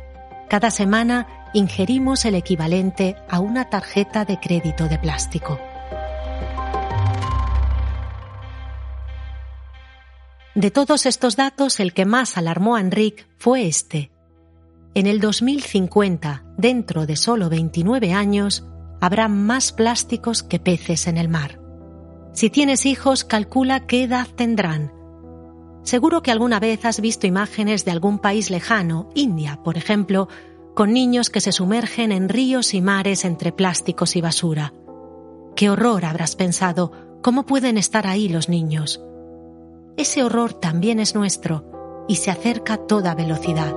Cada 0.49 0.71
semana 0.71 1.49
ingerimos 1.55 2.25
el 2.25 2.35
equivalente 2.35 3.17
a 3.29 3.41
una 3.41 3.71
tarjeta 3.71 4.25
de 4.25 4.39
crédito 4.39 4.87
de 4.87 4.99
plástico. 4.99 5.59
De 10.55 10.71
todos 10.71 11.07
estos 11.07 11.37
datos, 11.37 11.81
el 11.81 11.95
que 11.95 12.05
más 12.05 12.37
alarmó 12.37 12.77
a 12.77 12.81
Enrique 12.81 13.25
fue 13.39 13.67
este. 13.67 14.11
En 14.95 15.07
el 15.07 15.21
2050, 15.21 16.45
dentro 16.59 17.07
de 17.07 17.17
solo 17.17 17.49
29 17.49 18.13
años, 18.13 18.67
habrá 19.01 19.29
más 19.29 19.73
plásticos 19.73 20.43
que 20.43 20.59
peces 20.59 21.07
en 21.07 21.17
el 21.17 21.29
mar. 21.29 21.61
Si 22.35 22.51
tienes 22.51 22.85
hijos, 22.85 23.25
calcula 23.25 23.87
qué 23.87 24.03
edad 24.03 24.27
tendrán 24.37 25.00
Seguro 25.83 26.23
que 26.23 26.31
alguna 26.31 26.61
vez 26.61 26.85
has 26.85 27.01
visto 27.01 27.27
imágenes 27.27 27.85
de 27.85 27.91
algún 27.91 28.19
país 28.19 28.51
lejano, 28.51 29.09
India, 29.15 29.61
por 29.65 29.77
ejemplo, 29.77 30.29
con 30.75 30.93
niños 30.93 31.31
que 31.31 31.41
se 31.41 31.53
sumergen 31.53 32.13
en 32.13 32.29
ríos 32.29 32.75
y 32.75 32.81
mares 32.81 33.25
entre 33.25 33.53
plásticos 33.53 34.17
y 34.17 34.21
basura. 34.21 34.73
Qué 35.57 35.71
horror 35.71 36.05
habrás 36.05 36.37
pensado, 36.37 36.93
¿cómo 37.23 37.45
pueden 37.45 37.77
estar 37.77 38.07
ahí 38.07 38.29
los 38.29 38.49
niños? 38.49 39.01
Ese 39.97 40.23
horror 40.23 40.55
también 40.55 41.01
es 41.01 41.15
nuestro 41.15 42.05
y 42.09 42.17
se 42.17 42.31
acerca 42.31 42.75
a 42.75 42.79
toda 42.79 43.15
velocidad. 43.15 43.75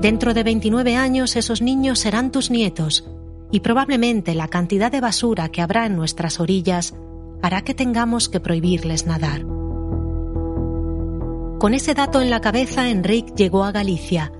Dentro 0.00 0.32
de 0.32 0.42
29 0.42 0.96
años 0.96 1.36
esos 1.36 1.60
niños 1.60 1.98
serán 1.98 2.30
tus 2.30 2.50
nietos 2.50 3.06
y 3.50 3.60
probablemente 3.60 4.34
la 4.34 4.48
cantidad 4.48 4.90
de 4.90 5.00
basura 5.00 5.50
que 5.50 5.60
habrá 5.60 5.84
en 5.84 5.96
nuestras 5.96 6.40
orillas 6.40 6.94
hará 7.42 7.62
que 7.62 7.74
tengamos 7.74 8.28
que 8.28 8.40
prohibirles 8.40 9.06
nadar. 9.06 9.44
Con 11.60 11.74
ese 11.74 11.92
dato 11.92 12.22
en 12.22 12.30
la 12.30 12.40
cabeza, 12.40 12.88
Enrique 12.88 13.34
llegó 13.36 13.64
a 13.64 13.72
Galicia. 13.72 14.32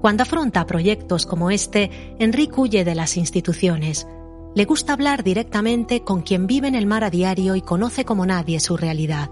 Cuando 0.00 0.22
afronta 0.22 0.64
proyectos 0.64 1.26
como 1.26 1.50
este, 1.50 1.90
Enrique 2.18 2.54
huye 2.56 2.84
de 2.84 2.94
las 2.94 3.18
instituciones. 3.18 4.06
Le 4.54 4.64
gusta 4.64 4.94
hablar 4.94 5.24
directamente 5.24 6.04
con 6.04 6.22
quien 6.22 6.46
vive 6.46 6.68
en 6.68 6.74
el 6.74 6.86
mar 6.86 7.04
a 7.04 7.10
diario 7.10 7.54
y 7.54 7.60
conoce 7.60 8.06
como 8.06 8.24
nadie 8.24 8.60
su 8.60 8.78
realidad. 8.78 9.30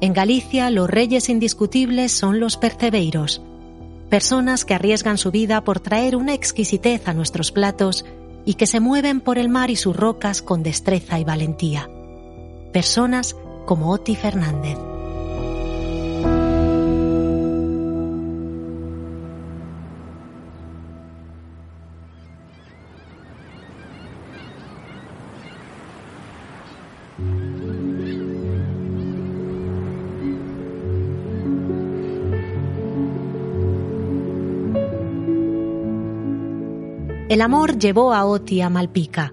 En 0.00 0.12
Galicia, 0.12 0.70
los 0.70 0.88
reyes 0.88 1.28
indiscutibles 1.28 2.12
son 2.12 2.38
los 2.38 2.56
percebeiros, 2.56 3.42
personas 4.08 4.64
que 4.64 4.74
arriesgan 4.74 5.18
su 5.18 5.30
vida 5.30 5.64
por 5.64 5.80
traer 5.80 6.14
una 6.14 6.34
exquisitez 6.34 7.08
a 7.08 7.12
nuestros 7.12 7.50
platos 7.50 8.04
y 8.44 8.54
que 8.54 8.66
se 8.66 8.78
mueven 8.78 9.20
por 9.20 9.36
el 9.36 9.48
mar 9.48 9.70
y 9.70 9.76
sus 9.76 9.96
rocas 9.96 10.42
con 10.42 10.62
destreza 10.62 11.18
y 11.18 11.24
valentía 11.24 11.88
personas 12.72 13.36
como 13.66 13.90
Oti 13.90 14.16
Fernández. 14.16 14.78
El 37.28 37.40
amor 37.40 37.78
llevó 37.78 38.12
a 38.12 38.26
Oti 38.26 38.60
a 38.60 38.68
Malpica, 38.68 39.32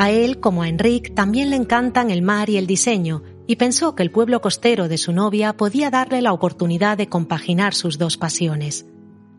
a 0.00 0.10
él, 0.10 0.40
como 0.40 0.62
a 0.62 0.68
Enrique, 0.70 1.10
también 1.10 1.50
le 1.50 1.56
encantan 1.56 2.10
el 2.10 2.22
mar 2.22 2.48
y 2.48 2.56
el 2.56 2.66
diseño, 2.66 3.22
y 3.46 3.56
pensó 3.56 3.94
que 3.94 4.02
el 4.02 4.10
pueblo 4.10 4.40
costero 4.40 4.88
de 4.88 4.96
su 4.96 5.12
novia 5.12 5.52
podía 5.58 5.90
darle 5.90 6.22
la 6.22 6.32
oportunidad 6.32 6.96
de 6.96 7.10
compaginar 7.10 7.74
sus 7.74 7.98
dos 7.98 8.16
pasiones. 8.16 8.86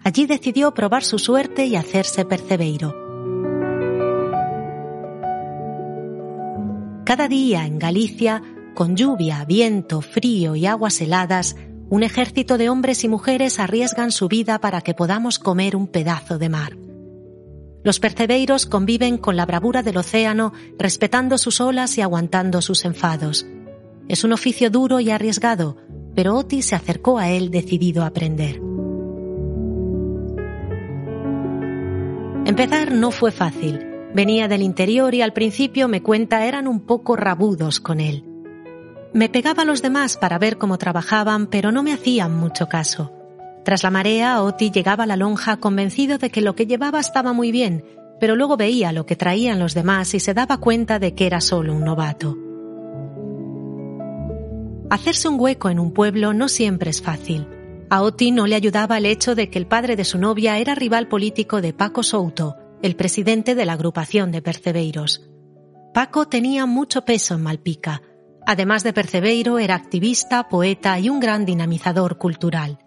Allí 0.04 0.28
decidió 0.28 0.76
probar 0.76 1.04
su 1.04 1.18
suerte 1.18 1.66
y 1.66 1.76
hacerse 1.76 2.26
percebeiro. 2.26 2.96
Cada 7.06 7.28
día 7.28 7.66
en 7.66 7.80
Galicia, 7.80 8.44
con 8.76 8.96
lluvia, 8.96 9.44
viento, 9.46 10.02
frío 10.02 10.56
y 10.56 10.68
aguas 10.68 11.02
heladas, 11.02 11.56
un 11.90 12.04
ejército 12.04 12.60
de 12.60 12.70
hombres 12.70 13.04
y 13.04 13.08
mujeres 13.08 13.60
arriesgan 13.60 14.12
su 14.12 14.28
vida 14.28 14.60
para 14.60 14.82
que 14.82 14.94
podamos 14.94 15.40
comer 15.40 15.76
un 15.76 15.88
pedazo 15.88 16.38
de 16.38 16.50
mar. 16.50 16.78
Los 17.84 18.00
percebeiros 18.00 18.66
conviven 18.68 19.18
con 19.18 19.36
la 19.36 19.46
bravura 19.46 19.82
del 19.82 19.98
océano, 19.98 20.54
respetando 20.78 21.38
sus 21.38 21.60
olas 21.62 21.98
y 21.98 22.02
aguantando 22.02 22.62
sus 22.62 22.86
enfados. 22.86 23.48
Es 24.08 24.24
un 24.24 24.34
oficio 24.34 24.70
duro 24.70 25.00
y 25.00 25.10
arriesgado, 25.10 25.78
pero 26.16 26.36
Otis 26.36 26.68
se 26.68 26.76
acercó 26.76 27.18
a 27.18 27.30
él 27.30 27.50
decidido 27.50 28.04
a 28.04 28.08
aprender. 28.08 28.62
Empezar 32.46 32.92
no 32.92 33.12
fue 33.12 33.32
fácil. 33.32 33.88
Venía 34.14 34.48
del 34.48 34.62
interior 34.62 35.16
y 35.16 35.22
al 35.22 35.32
principio 35.32 35.88
me 35.88 36.04
cuenta 36.04 36.46
eran 36.46 36.68
un 36.68 36.82
poco 36.82 37.16
rabudos 37.16 37.80
con 37.80 38.00
él. 38.02 38.26
Me 39.14 39.30
pegaba 39.30 39.64
a 39.64 39.66
los 39.66 39.82
demás 39.82 40.18
para 40.18 40.38
ver 40.38 40.58
cómo 40.58 40.78
trabajaban, 40.78 41.48
pero 41.48 41.72
no 41.72 41.82
me 41.82 41.94
hacían 41.94 42.36
mucho 42.36 42.68
caso. 42.68 43.21
Tras 43.64 43.84
la 43.84 43.92
marea, 43.92 44.42
Oti 44.42 44.72
llegaba 44.72 45.04
a 45.04 45.08
la 45.08 45.16
lonja 45.16 45.58
convencido 45.58 46.18
de 46.18 46.30
que 46.30 46.42
lo 46.42 46.56
que 46.56 46.66
llevaba 46.66 47.00
estaba 47.00 47.34
muy 47.34 47.52
bien, 47.52 47.86
pero 48.20 48.36
luego 48.36 48.58
veía 48.58 48.92
lo 48.92 49.06
que 49.06 49.16
traían 49.16 49.60
los 49.60 49.74
demás 49.74 50.14
y 50.14 50.20
se 50.20 50.34
daba 50.34 50.58
cuenta 50.58 51.00
de 51.00 51.14
que 51.14 51.28
era 51.28 51.42
solo 51.42 51.74
un 51.74 51.84
novato. 51.84 52.38
Hacerse 54.90 55.28
un 55.28 55.40
hueco 55.40 55.70
en 55.70 55.80
un 55.80 55.94
pueblo 55.94 56.34
no 56.34 56.48
siempre 56.48 56.90
es 56.90 57.02
fácil. 57.02 57.48
A 57.90 58.02
Oti 58.02 58.32
no 58.32 58.48
le 58.48 58.56
ayudaba 58.56 58.98
el 58.98 59.06
hecho 59.06 59.36
de 59.36 59.50
que 59.50 59.60
el 59.60 59.68
padre 59.68 59.96
de 59.96 60.06
su 60.06 60.18
novia 60.18 60.58
era 60.58 60.76
rival 60.76 61.08
político 61.08 61.62
de 61.62 61.74
Paco 61.74 62.04
Souto, 62.04 62.58
el 62.82 62.96
presidente 62.96 63.56
de 63.56 63.66
la 63.66 63.74
agrupación 63.74 64.32
de 64.32 64.42
Percebeiros. 64.42 65.30
Paco 65.94 66.28
tenía 66.28 66.66
mucho 66.66 67.04
peso 67.04 67.36
en 67.36 67.44
Malpica. 67.44 68.02
Además 68.46 68.84
de 68.84 68.94
percebeiro, 68.94 69.60
era 69.60 69.76
activista, 69.76 70.48
poeta 70.48 70.98
y 71.00 71.10
un 71.10 71.20
gran 71.20 71.46
dinamizador 71.46 72.18
cultural. 72.18 72.80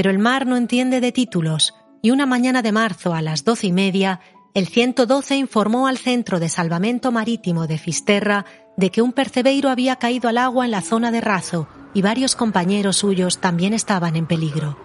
Pero 0.00 0.10
el 0.10 0.18
mar 0.18 0.46
no 0.46 0.56
entiende 0.56 1.02
de 1.02 1.12
títulos, 1.12 1.74
y 2.00 2.10
una 2.10 2.24
mañana 2.24 2.62
de 2.62 2.72
marzo 2.72 3.12
a 3.12 3.20
las 3.20 3.44
doce 3.44 3.66
y 3.66 3.72
media, 3.72 4.20
el 4.54 4.66
112 4.66 5.36
informó 5.36 5.88
al 5.88 5.98
Centro 5.98 6.40
de 6.40 6.48
Salvamento 6.48 7.12
Marítimo 7.12 7.66
de 7.66 7.76
Fisterra 7.76 8.46
de 8.78 8.90
que 8.90 9.02
un 9.02 9.12
percebeiro 9.12 9.68
había 9.68 9.96
caído 9.96 10.30
al 10.30 10.38
agua 10.38 10.64
en 10.64 10.70
la 10.70 10.80
zona 10.80 11.10
de 11.10 11.20
Razo 11.20 11.68
y 11.92 12.00
varios 12.00 12.34
compañeros 12.34 12.96
suyos 12.96 13.42
también 13.42 13.74
estaban 13.74 14.16
en 14.16 14.24
peligro. 14.24 14.78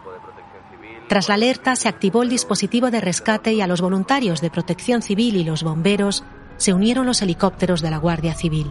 Tras 1.08 1.30
la 1.30 1.36
alerta 1.36 1.78
se 1.78 1.88
activó 1.88 2.22
el 2.22 2.28
dispositivo 2.28 2.92
de 2.92 3.00
rescate 3.00 3.54
y 3.54 3.62
a 3.62 3.68
los 3.68 3.80
voluntarios 3.80 4.42
de 4.42 4.50
protección 4.50 5.02
civil 5.02 5.38
y 5.38 5.46
los 5.46 5.64
bomberos 5.64 6.26
se 6.58 6.74
unieron 6.74 7.06
los 7.06 7.22
helicópteros 7.22 7.82
de 7.82 7.90
la 7.90 8.00
Guardia 8.00 8.34
Civil. 8.34 8.70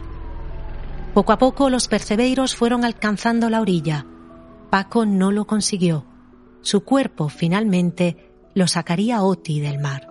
Poco 1.15 1.31
a 1.31 1.39
poco 1.39 1.71
los 1.71 1.87
percebeiros 1.87 2.55
fueron 2.55 2.85
alcanzando 2.85 3.49
la 3.49 3.61
orilla. 3.61 4.05
Paco 4.69 5.07
no 5.07 5.31
lo 5.31 5.47
consiguió. 5.47 6.05
Su 6.65 6.83
cuerpo 6.83 7.29
finalmente 7.29 8.17
lo 8.55 8.65
sacaría 8.65 9.21
Oti 9.21 9.59
del 9.59 9.77
mar. 9.77 10.07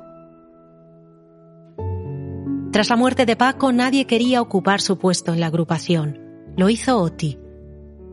Tras 2.71 2.91
la 2.91 2.95
muerte 2.95 3.27
de 3.27 3.35
Paco 3.35 3.73
nadie 3.73 4.07
quería 4.07 4.41
ocupar 4.41 4.81
su 4.81 4.97
puesto 4.97 5.33
en 5.33 5.41
la 5.41 5.47
agrupación. 5.49 6.21
Lo 6.57 6.69
hizo 6.71 7.01
Oti. 7.01 7.41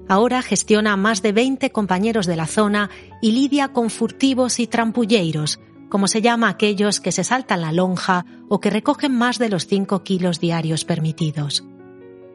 Ahora 0.10 0.42
gestiona 0.42 0.94
a 0.94 0.98
más 0.98 1.22
de 1.22 1.34
20 1.34 1.70
compañeros 1.70 2.26
de 2.26 2.36
la 2.36 2.48
zona 2.48 2.90
y 3.22 3.34
lidia 3.34 3.68
con 3.68 3.92
furtivos 3.92 4.60
y 4.60 4.66
trampulleiros, 4.66 5.60
como 5.92 6.08
se 6.08 6.24
llama 6.24 6.50
aquellos 6.50 7.00
que 7.00 7.12
se 7.12 7.24
saltan 7.24 7.62
la 7.62 7.72
lonja 7.72 8.26
o 8.50 8.60
que 8.60 8.72
recogen 8.72 9.16
más 9.16 9.38
de 9.38 9.50
los 9.50 9.68
5 9.68 10.02
kilos 10.02 10.40
diarios 10.40 10.84
permitidos. 10.84 11.64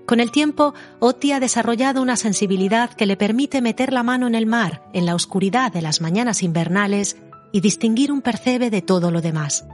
Con 0.06 0.20
el 0.20 0.30
tiempo, 0.30 0.72
Oti 1.00 1.32
ha 1.32 1.40
desarrollado 1.40 2.00
una 2.00 2.16
sensibilidad 2.16 2.90
que 2.90 3.06
le 3.06 3.16
permite 3.16 3.60
meter 3.60 3.92
la 3.92 4.04
mano 4.04 4.28
en 4.28 4.36
el 4.36 4.46
mar, 4.46 4.88
en 4.92 5.04
la 5.04 5.16
oscuridad 5.16 5.72
de 5.72 5.82
las 5.82 6.00
mañanas 6.00 6.44
invernales, 6.44 7.16
y 7.52 7.60
distinguir 7.60 8.12
un 8.12 8.22
percebe 8.22 8.70
de 8.70 8.82
todo 8.82 9.10
lo 9.10 9.20
demás. 9.20 9.66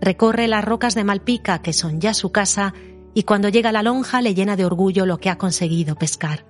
Recorre 0.00 0.46
las 0.46 0.64
rocas 0.64 0.94
de 0.94 1.02
Malpica, 1.02 1.60
que 1.60 1.72
son 1.72 2.00
ya 2.00 2.14
su 2.14 2.30
casa, 2.30 2.72
y 3.14 3.24
cuando 3.24 3.48
llega 3.48 3.70
a 3.70 3.72
la 3.72 3.82
lonja 3.82 4.22
le 4.22 4.34
llena 4.34 4.54
de 4.54 4.64
orgullo 4.64 5.06
lo 5.06 5.18
que 5.18 5.28
ha 5.28 5.38
conseguido 5.38 5.96
pescar. 5.96 6.46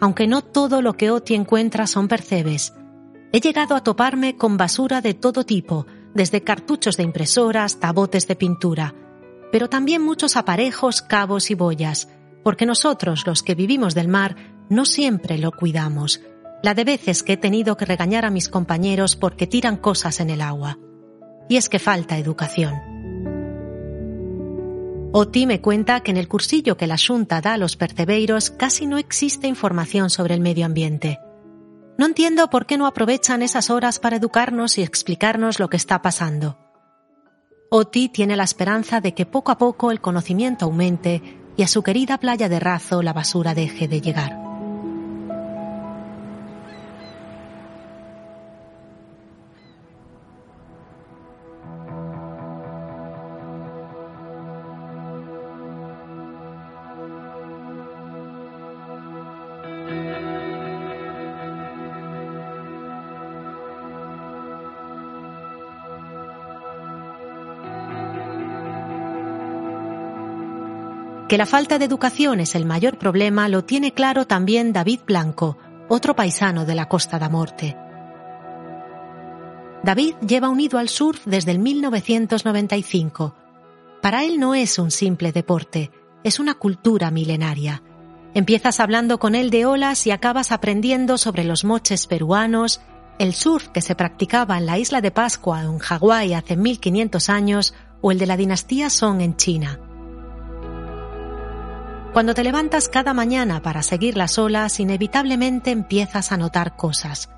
Aunque 0.00 0.26
no 0.26 0.42
todo 0.42 0.82
lo 0.82 0.94
que 0.94 1.12
Oti 1.12 1.36
encuentra 1.36 1.86
son 1.86 2.08
percebes. 2.08 2.74
He 3.30 3.40
llegado 3.40 3.76
a 3.76 3.84
toparme 3.84 4.36
con 4.36 4.56
basura 4.56 5.00
de 5.00 5.14
todo 5.14 5.44
tipo, 5.44 5.86
desde 6.12 6.42
cartuchos 6.42 6.96
de 6.96 7.04
impresora 7.04 7.62
hasta 7.62 7.92
botes 7.92 8.26
de 8.26 8.34
pintura, 8.34 8.94
pero 9.52 9.68
también 9.68 10.02
muchos 10.02 10.36
aparejos, 10.36 11.02
cabos 11.02 11.50
y 11.50 11.54
boyas, 11.54 12.08
porque 12.48 12.64
nosotros, 12.64 13.26
los 13.26 13.42
que 13.42 13.54
vivimos 13.54 13.94
del 13.94 14.08
mar, 14.08 14.34
no 14.70 14.86
siempre 14.86 15.36
lo 15.36 15.52
cuidamos. 15.52 16.22
La 16.62 16.72
de 16.72 16.84
veces 16.84 17.22
que 17.22 17.34
he 17.34 17.36
tenido 17.36 17.76
que 17.76 17.84
regañar 17.84 18.24
a 18.24 18.30
mis 18.30 18.48
compañeros 18.48 19.16
porque 19.16 19.46
tiran 19.46 19.76
cosas 19.76 20.18
en 20.18 20.30
el 20.30 20.40
agua. 20.40 20.78
Y 21.50 21.58
es 21.58 21.68
que 21.68 21.78
falta 21.78 22.16
educación. 22.16 22.72
Oti 25.12 25.44
me 25.44 25.60
cuenta 25.60 26.00
que 26.00 26.10
en 26.10 26.16
el 26.16 26.26
cursillo 26.26 26.78
que 26.78 26.86
la 26.86 26.96
Junta 26.96 27.42
da 27.42 27.52
a 27.52 27.58
los 27.58 27.76
percebeiros 27.76 28.48
casi 28.48 28.86
no 28.86 28.96
existe 28.96 29.46
información 29.46 30.08
sobre 30.08 30.32
el 30.32 30.40
medio 30.40 30.64
ambiente. 30.64 31.18
No 31.98 32.06
entiendo 32.06 32.48
por 32.48 32.64
qué 32.64 32.78
no 32.78 32.86
aprovechan 32.86 33.42
esas 33.42 33.68
horas 33.68 33.98
para 33.98 34.16
educarnos 34.16 34.78
y 34.78 34.82
explicarnos 34.82 35.60
lo 35.60 35.68
que 35.68 35.76
está 35.76 36.00
pasando. 36.00 36.56
Oti 37.70 38.08
tiene 38.08 38.36
la 38.36 38.44
esperanza 38.44 39.02
de 39.02 39.12
que 39.12 39.26
poco 39.26 39.52
a 39.52 39.58
poco 39.58 39.90
el 39.90 40.00
conocimiento 40.00 40.64
aumente 40.64 41.38
y 41.58 41.64
a 41.64 41.68
su 41.68 41.82
querida 41.82 42.18
playa 42.18 42.48
de 42.48 42.60
Razo 42.60 43.02
la 43.02 43.12
basura 43.12 43.52
deje 43.52 43.88
de 43.88 44.00
llegar. 44.00 44.47
Que 71.28 71.36
la 71.36 71.44
falta 71.44 71.78
de 71.78 71.84
educación 71.84 72.40
es 72.40 72.54
el 72.54 72.64
mayor 72.64 72.96
problema 72.96 73.50
lo 73.50 73.62
tiene 73.62 73.92
claro 73.92 74.26
también 74.26 74.72
David 74.72 75.00
Blanco, 75.06 75.58
otro 75.86 76.16
paisano 76.16 76.64
de 76.64 76.74
la 76.74 76.88
Costa 76.88 77.18
da 77.18 77.28
Morte. 77.28 77.76
David 79.82 80.14
lleva 80.26 80.48
unido 80.48 80.78
al 80.78 80.88
surf 80.88 81.26
desde 81.26 81.50
el 81.50 81.58
1995. 81.58 83.34
Para 84.00 84.24
él 84.24 84.40
no 84.40 84.54
es 84.54 84.78
un 84.78 84.90
simple 84.90 85.30
deporte, 85.30 85.90
es 86.24 86.40
una 86.40 86.54
cultura 86.54 87.10
milenaria. 87.10 87.82
Empiezas 88.32 88.80
hablando 88.80 89.18
con 89.18 89.34
él 89.34 89.50
de 89.50 89.66
olas 89.66 90.06
y 90.06 90.12
acabas 90.12 90.50
aprendiendo 90.50 91.18
sobre 91.18 91.44
los 91.44 91.62
moches 91.62 92.06
peruanos, 92.06 92.80
el 93.18 93.34
surf 93.34 93.68
que 93.68 93.82
se 93.82 93.94
practicaba 93.94 94.56
en 94.56 94.64
la 94.64 94.78
isla 94.78 95.02
de 95.02 95.10
Pascua 95.10 95.62
en 95.62 95.78
Hawái 95.78 96.32
hace 96.32 96.56
1500 96.56 97.28
años 97.28 97.74
o 98.00 98.12
el 98.12 98.18
de 98.18 98.26
la 98.26 98.38
dinastía 98.38 98.88
Song 98.88 99.20
en 99.20 99.36
China. 99.36 99.78
Cuando 102.18 102.34
te 102.34 102.42
levantas 102.42 102.88
cada 102.88 103.14
mañana 103.14 103.62
para 103.62 103.80
seguir 103.84 104.16
las 104.16 104.38
olas, 104.38 104.80
inevitablemente 104.80 105.70
empiezas 105.70 106.32
a 106.32 106.36
notar 106.36 106.74
cosas. 106.74 107.30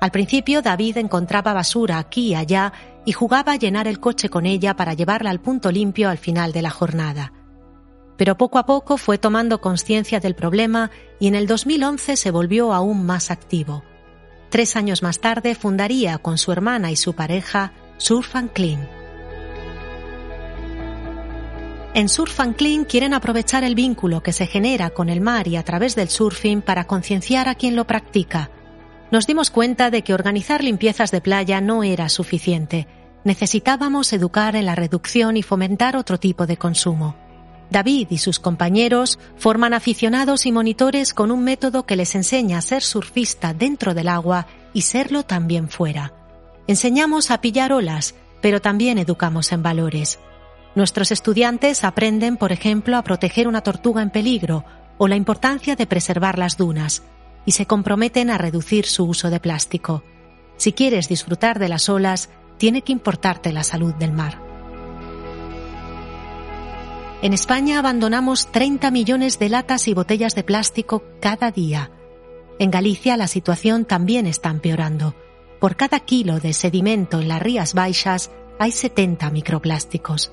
Al 0.00 0.10
principio 0.10 0.62
David 0.62 0.96
encontraba 0.96 1.52
basura 1.52 1.98
aquí 1.98 2.30
y 2.30 2.34
allá 2.34 2.72
y 3.04 3.12
jugaba 3.12 3.52
a 3.52 3.56
llenar 3.56 3.86
el 3.86 4.00
coche 4.00 4.28
con 4.28 4.46
ella 4.46 4.74
para 4.74 4.94
llevarla 4.94 5.30
al 5.30 5.38
punto 5.38 5.70
limpio 5.70 6.10
al 6.10 6.18
final 6.18 6.50
de 6.50 6.60
la 6.60 6.70
jornada. 6.70 7.32
Pero 8.16 8.36
poco 8.36 8.58
a 8.58 8.66
poco 8.66 8.96
fue 8.96 9.16
tomando 9.16 9.60
conciencia 9.60 10.18
del 10.18 10.34
problema 10.34 10.90
y 11.20 11.28
en 11.28 11.36
el 11.36 11.46
2011 11.46 12.16
se 12.16 12.30
volvió 12.32 12.72
aún 12.72 13.06
más 13.06 13.30
activo. 13.30 13.84
Tres 14.48 14.74
años 14.74 15.04
más 15.04 15.20
tarde 15.20 15.54
fundaría 15.54 16.18
con 16.18 16.36
su 16.36 16.50
hermana 16.50 16.90
y 16.90 16.96
su 16.96 17.14
pareja 17.14 17.74
Surf 17.98 18.34
and 18.34 18.50
Clean. 18.54 18.99
En 21.92 22.08
Surf 22.08 22.38
and 22.38 22.54
Clean 22.54 22.84
quieren 22.84 23.14
aprovechar 23.14 23.64
el 23.64 23.74
vínculo 23.74 24.22
que 24.22 24.32
se 24.32 24.46
genera 24.46 24.90
con 24.90 25.08
el 25.08 25.20
mar 25.20 25.48
y 25.48 25.56
a 25.56 25.64
través 25.64 25.96
del 25.96 26.08
surfing 26.08 26.62
para 26.62 26.84
concienciar 26.84 27.48
a 27.48 27.56
quien 27.56 27.74
lo 27.74 27.84
practica. 27.84 28.50
Nos 29.10 29.26
dimos 29.26 29.50
cuenta 29.50 29.90
de 29.90 30.02
que 30.02 30.14
organizar 30.14 30.62
limpiezas 30.62 31.10
de 31.10 31.20
playa 31.20 31.60
no 31.60 31.82
era 31.82 32.08
suficiente. 32.08 32.86
Necesitábamos 33.24 34.12
educar 34.12 34.54
en 34.54 34.66
la 34.66 34.76
reducción 34.76 35.36
y 35.36 35.42
fomentar 35.42 35.96
otro 35.96 36.18
tipo 36.18 36.46
de 36.46 36.56
consumo. 36.56 37.16
David 37.70 38.06
y 38.10 38.18
sus 38.18 38.38
compañeros 38.38 39.18
forman 39.36 39.74
aficionados 39.74 40.46
y 40.46 40.52
monitores 40.52 41.12
con 41.12 41.32
un 41.32 41.42
método 41.42 41.86
que 41.86 41.96
les 41.96 42.14
enseña 42.14 42.58
a 42.58 42.62
ser 42.62 42.82
surfista 42.82 43.52
dentro 43.52 43.94
del 43.94 44.08
agua 44.08 44.46
y 44.72 44.82
serlo 44.82 45.24
también 45.24 45.68
fuera. 45.68 46.12
Enseñamos 46.68 47.32
a 47.32 47.40
pillar 47.40 47.72
olas, 47.72 48.14
pero 48.40 48.60
también 48.60 48.98
educamos 48.98 49.50
en 49.50 49.64
valores. 49.64 50.20
Nuestros 50.74 51.10
estudiantes 51.10 51.84
aprenden, 51.84 52.36
por 52.36 52.52
ejemplo, 52.52 52.96
a 52.96 53.02
proteger 53.02 53.48
una 53.48 53.62
tortuga 53.62 54.02
en 54.02 54.10
peligro 54.10 54.64
o 54.98 55.08
la 55.08 55.16
importancia 55.16 55.74
de 55.76 55.86
preservar 55.86 56.38
las 56.38 56.56
dunas 56.56 57.02
y 57.44 57.52
se 57.52 57.66
comprometen 57.66 58.30
a 58.30 58.38
reducir 58.38 58.86
su 58.86 59.04
uso 59.04 59.30
de 59.30 59.40
plástico. 59.40 60.04
Si 60.56 60.72
quieres 60.72 61.08
disfrutar 61.08 61.58
de 61.58 61.68
las 61.68 61.88
olas, 61.88 62.30
tiene 62.58 62.82
que 62.82 62.92
importarte 62.92 63.52
la 63.52 63.64
salud 63.64 63.94
del 63.94 64.12
mar. 64.12 64.38
En 67.22 67.32
España 67.32 67.78
abandonamos 67.78 68.50
30 68.52 68.90
millones 68.90 69.38
de 69.38 69.48
latas 69.48 69.88
y 69.88 69.94
botellas 69.94 70.34
de 70.34 70.44
plástico 70.44 71.02
cada 71.20 71.50
día. 71.50 71.90
En 72.58 72.70
Galicia 72.70 73.16
la 73.16 73.26
situación 73.26 73.86
también 73.86 74.26
está 74.26 74.50
empeorando. 74.50 75.14
Por 75.58 75.76
cada 75.76 76.00
kilo 76.00 76.40
de 76.40 76.52
sedimento 76.52 77.20
en 77.20 77.28
las 77.28 77.42
Rías 77.42 77.74
Baixas 77.74 78.30
hay 78.58 78.72
70 78.72 79.30
microplásticos. 79.30 80.32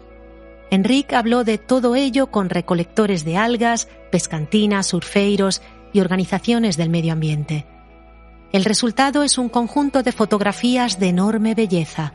Enrique 0.69 1.15
habló 1.15 1.43
de 1.43 1.57
todo 1.57 1.95
ello 1.95 2.27
con 2.27 2.49
recolectores 2.49 3.23
de 3.23 3.37
algas, 3.37 3.87
pescantinas, 4.11 4.87
surfeiros 4.87 5.61
y 5.93 6.01
organizaciones 6.01 6.75
del 6.77 6.89
medio 6.89 7.13
ambiente. 7.13 7.65
El 8.51 8.65
resultado 8.65 9.23
es 9.23 9.37
un 9.37 9.49
conjunto 9.49 10.03
de 10.03 10.11
fotografías 10.11 10.99
de 10.99 11.09
enorme 11.09 11.55
belleza. 11.55 12.13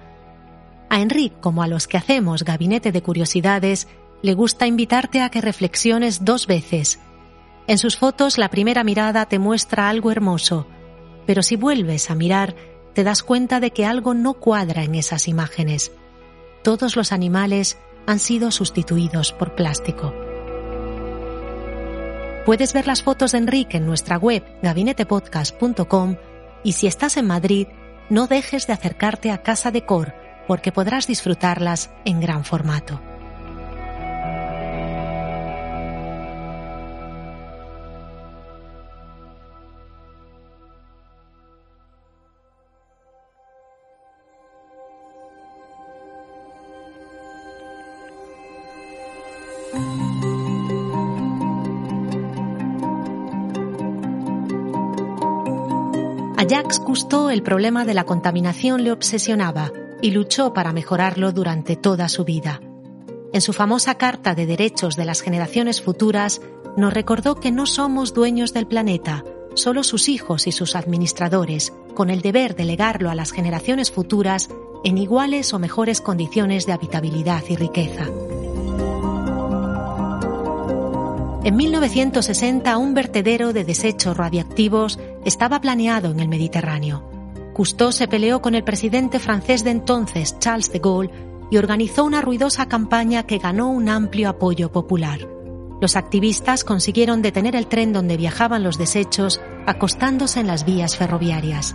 A 0.91 1.01
Enrique, 1.01 1.37
como 1.41 1.63
a 1.63 1.67
los 1.67 1.89
que 1.89 1.97
hacemos 1.97 2.45
Gabinete 2.45 2.93
de 2.93 3.03
Curiosidades, 3.03 3.89
le 4.23 4.35
gusta 4.35 4.67
invitarte 4.67 5.21
a 5.21 5.31
que 5.31 5.41
reflexiones 5.41 6.25
dos 6.25 6.47
veces. 6.47 7.01
En 7.67 7.79
sus 7.79 7.97
fotos 7.97 8.39
la 8.39 8.51
primera 8.51 8.85
mirada 8.85 9.27
te 9.27 9.39
muestra 9.39 9.89
algo 9.89 10.11
hermoso, 10.11 10.67
pero 11.27 11.43
si 11.43 11.57
vuelves 11.57 12.11
a 12.11 12.15
mirar 12.15 12.55
te 12.95 13.05
das 13.05 13.23
cuenta 13.23 13.61
de 13.61 13.71
que 13.71 13.87
algo 13.87 14.15
no 14.15 14.35
cuadra 14.35 14.85
en 14.85 14.95
esas 14.95 15.29
imágenes. 15.29 15.93
Todos 16.63 16.97
los 16.97 17.13
animales 17.13 17.79
han 18.07 18.19
sido 18.19 18.51
sustituidos 18.51 19.33
por 19.33 19.55
plástico. 19.55 20.15
Puedes 22.45 22.73
ver 22.73 22.87
las 22.87 23.03
fotos 23.03 23.33
de 23.33 23.39
Enrique 23.39 23.77
en 23.77 23.87
nuestra 23.87 24.17
web 24.17 24.45
gabinetepodcast.com 24.63 26.17
y 26.65 26.73
si 26.73 26.87
estás 26.87 27.17
en 27.17 27.27
Madrid, 27.27 27.69
no 28.11 28.27
dejes 28.27 28.67
de 28.67 28.73
acercarte 28.73 29.31
a 29.31 29.43
Casa 29.43 29.71
Decor 29.71 30.15
porque 30.49 30.73
podrás 30.73 31.07
disfrutarlas 31.07 31.91
en 32.05 32.21
gran 32.21 32.45
formato. 32.45 33.01
El 57.11 57.43
problema 57.43 57.85
de 57.85 57.95
la 57.95 58.05
contaminación 58.05 58.85
le 58.85 58.93
obsesionaba 58.93 59.73
y 60.01 60.13
luchó 60.13 60.53
para 60.53 60.73
mejorarlo 60.73 61.33
durante 61.33 61.77
toda 61.77 62.09
su 62.09 62.25
vida. 62.25 62.61
En 63.33 63.41
su 63.41 63.53
famosa 63.53 63.97
Carta 63.97 64.35
de 64.35 64.47
Derechos 64.47 64.97
de 64.97 65.05
las 65.05 65.21
Generaciones 65.21 65.83
Futuras, 65.83 66.41
nos 66.77 66.95
recordó 66.95 67.35
que 67.35 67.51
no 67.51 67.67
somos 67.67 68.15
dueños 68.15 68.55
del 68.55 68.67
planeta, 68.67 69.25
solo 69.55 69.83
sus 69.83 70.09
hijos 70.09 70.47
y 70.47 70.53
sus 70.53 70.77
administradores, 70.77 71.73
con 71.95 72.09
el 72.09 72.23
deber 72.23 72.55
de 72.55 72.65
legarlo 72.65 73.11
a 73.11 73.15
las 73.15 73.33
generaciones 73.33 73.91
futuras 73.91 74.49
en 74.85 74.97
iguales 74.97 75.53
o 75.53 75.59
mejores 75.59 76.01
condiciones 76.01 76.67
de 76.67 76.73
habitabilidad 76.73 77.43
y 77.49 77.57
riqueza. 77.57 78.07
En 81.45 81.57
1960, 81.57 82.77
un 82.77 82.95
vertedero 82.95 83.53
de 83.53 83.65
desechos 83.65 84.17
radiactivos 84.17 85.01
estaba 85.25 85.61
planeado 85.61 86.11
en 86.11 86.21
el 86.21 86.29
Mediterráneo. 86.29 87.03
Cousteau 87.55 87.93
se 87.93 88.09
peleó 88.09 88.41
con 88.41 88.55
el 88.55 88.65
presidente 88.65 89.19
francés 89.19 89.65
de 89.65 89.71
entonces, 89.71 90.39
Charles 90.39 90.73
de 90.73 90.79
Gaulle, 90.79 91.11
y 91.51 91.59
organizó 91.59 92.05
una 92.05 92.23
ruidosa 92.23 92.67
campaña 92.67 93.25
que 93.25 93.39
ganó 93.39 93.71
un 93.71 93.89
amplio 93.89 94.31
apoyo 94.31 94.73
popular. 94.73 95.29
Los 95.83 95.97
activistas 95.97 96.65
consiguieron 96.65 97.21
detener 97.21 97.57
el 97.57 97.67
tren 97.67 97.93
donde 97.93 98.17
viajaban 98.17 98.63
los 98.63 98.79
desechos, 98.79 99.41
acostándose 99.67 100.41
en 100.41 100.47
las 100.47 100.65
vías 100.65 100.97
ferroviarias. 100.97 101.75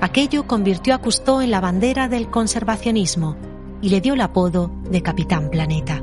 Aquello 0.00 0.46
convirtió 0.46 0.94
a 0.94 0.98
Cousteau 0.98 1.40
en 1.40 1.50
la 1.50 1.60
bandera 1.60 2.08
del 2.08 2.30
conservacionismo 2.30 3.36
y 3.82 3.90
le 3.90 4.00
dio 4.00 4.14
el 4.14 4.22
apodo 4.22 4.70
de 4.90 5.02
Capitán 5.02 5.50
Planeta. 5.50 6.00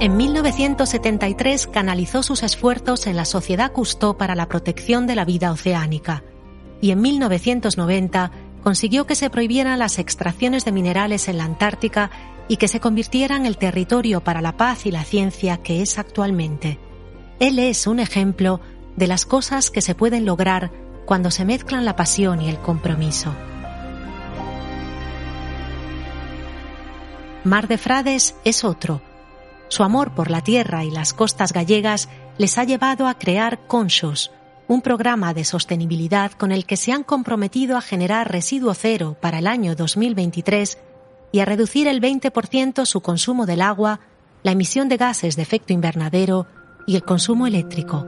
En 0.00 0.16
1973 0.16 1.66
canalizó 1.66 2.22
sus 2.22 2.44
esfuerzos 2.44 3.08
en 3.08 3.16
la 3.16 3.24
Sociedad 3.24 3.72
Cousteau 3.72 4.16
para 4.16 4.36
la 4.36 4.46
protección 4.46 5.08
de 5.08 5.16
la 5.16 5.24
vida 5.24 5.50
oceánica 5.50 6.22
y 6.80 6.92
en 6.92 7.00
1990 7.00 8.30
consiguió 8.62 9.08
que 9.08 9.16
se 9.16 9.28
prohibieran 9.28 9.80
las 9.80 9.98
extracciones 9.98 10.64
de 10.64 10.70
minerales 10.70 11.26
en 11.26 11.38
la 11.38 11.44
Antártica 11.44 12.12
y 12.46 12.58
que 12.58 12.68
se 12.68 12.78
convirtieran 12.78 13.40
en 13.40 13.46
el 13.46 13.58
territorio 13.58 14.22
para 14.22 14.40
la 14.40 14.56
paz 14.56 14.86
y 14.86 14.92
la 14.92 15.02
ciencia 15.02 15.56
que 15.56 15.82
es 15.82 15.98
actualmente. 15.98 16.78
Él 17.40 17.58
es 17.58 17.88
un 17.88 17.98
ejemplo 17.98 18.60
de 18.94 19.08
las 19.08 19.26
cosas 19.26 19.68
que 19.72 19.82
se 19.82 19.96
pueden 19.96 20.24
lograr 20.24 20.70
cuando 21.06 21.32
se 21.32 21.44
mezclan 21.44 21.84
la 21.84 21.96
pasión 21.96 22.40
y 22.40 22.48
el 22.48 22.58
compromiso. 22.58 23.34
Mar 27.42 27.66
de 27.66 27.78
Frades 27.78 28.36
es 28.44 28.62
otro, 28.62 29.00
su 29.68 29.82
amor 29.82 30.14
por 30.14 30.30
la 30.30 30.42
tierra 30.42 30.84
y 30.84 30.90
las 30.90 31.12
costas 31.12 31.52
gallegas 31.52 32.08
les 32.38 32.58
ha 32.58 32.64
llevado 32.64 33.06
a 33.06 33.14
crear 33.14 33.66
Conchos, 33.66 34.30
un 34.66 34.82
programa 34.82 35.34
de 35.34 35.44
sostenibilidad 35.44 36.32
con 36.32 36.52
el 36.52 36.66
que 36.66 36.76
se 36.76 36.92
han 36.92 37.04
comprometido 37.04 37.76
a 37.76 37.80
generar 37.80 38.30
residuo 38.30 38.74
cero 38.74 39.16
para 39.20 39.38
el 39.38 39.46
año 39.46 39.74
2023 39.74 40.78
y 41.32 41.40
a 41.40 41.44
reducir 41.44 41.88
el 41.88 42.00
20% 42.00 42.84
su 42.84 43.00
consumo 43.00 43.46
del 43.46 43.62
agua, 43.62 44.00
la 44.42 44.52
emisión 44.52 44.88
de 44.88 44.96
gases 44.96 45.36
de 45.36 45.42
efecto 45.42 45.72
invernadero 45.72 46.46
y 46.86 46.96
el 46.96 47.02
consumo 47.02 47.46
eléctrico. 47.46 48.06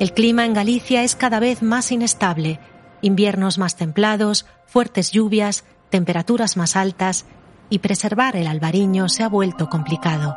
El 0.00 0.12
clima 0.12 0.44
en 0.44 0.54
Galicia 0.54 1.04
es 1.04 1.14
cada 1.16 1.38
vez 1.38 1.62
más 1.62 1.92
inestable, 1.92 2.58
inviernos 3.00 3.58
más 3.58 3.76
templados, 3.76 4.46
fuertes 4.66 5.12
lluvias, 5.12 5.64
temperaturas 5.90 6.56
más 6.56 6.76
altas 6.76 7.26
y 7.70 7.78
preservar 7.78 8.36
el 8.36 8.46
albariño 8.46 9.08
se 9.08 9.22
ha 9.22 9.28
vuelto 9.28 9.68
complicado. 9.68 10.36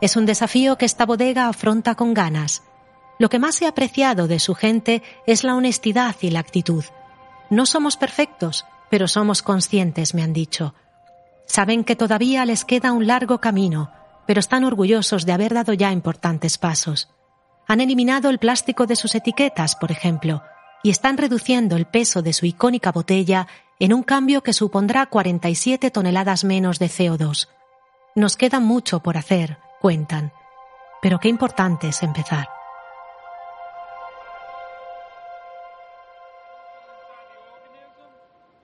Es 0.00 0.16
un 0.16 0.26
desafío 0.26 0.76
que 0.76 0.84
esta 0.84 1.06
bodega 1.06 1.48
afronta 1.48 1.94
con 1.94 2.14
ganas. 2.14 2.62
Lo 3.18 3.28
que 3.28 3.38
más 3.38 3.60
he 3.60 3.66
apreciado 3.66 4.28
de 4.28 4.38
su 4.38 4.54
gente 4.54 5.02
es 5.26 5.42
la 5.42 5.56
honestidad 5.56 6.14
y 6.20 6.30
la 6.30 6.40
actitud. 6.40 6.84
No 7.50 7.66
somos 7.66 7.96
perfectos, 7.96 8.64
pero 8.90 9.08
somos 9.08 9.42
conscientes, 9.42 10.14
me 10.14 10.22
han 10.22 10.32
dicho. 10.32 10.74
Saben 11.46 11.82
que 11.82 11.96
todavía 11.96 12.44
les 12.44 12.64
queda 12.64 12.92
un 12.92 13.06
largo 13.06 13.40
camino, 13.40 13.90
pero 14.26 14.40
están 14.40 14.64
orgullosos 14.64 15.26
de 15.26 15.32
haber 15.32 15.54
dado 15.54 15.72
ya 15.72 15.90
importantes 15.90 16.58
pasos. 16.58 17.08
Han 17.66 17.80
eliminado 17.80 18.30
el 18.30 18.38
plástico 18.38 18.86
de 18.86 18.96
sus 18.96 19.14
etiquetas, 19.14 19.74
por 19.74 19.90
ejemplo, 19.90 20.42
y 20.82 20.90
están 20.90 21.16
reduciendo 21.16 21.76
el 21.76 21.86
peso 21.86 22.22
de 22.22 22.32
su 22.32 22.46
icónica 22.46 22.92
botella 22.92 23.46
en 23.78 23.92
un 23.92 24.02
cambio 24.02 24.42
que 24.42 24.52
supondrá 24.52 25.06
47 25.06 25.90
toneladas 25.90 26.44
menos 26.44 26.78
de 26.78 26.86
CO2. 26.86 27.48
Nos 28.14 28.36
queda 28.36 28.60
mucho 28.60 29.00
por 29.00 29.16
hacer, 29.16 29.58
cuentan, 29.80 30.32
pero 31.00 31.20
qué 31.20 31.28
importante 31.28 31.88
es 31.88 32.02
empezar. 32.02 32.48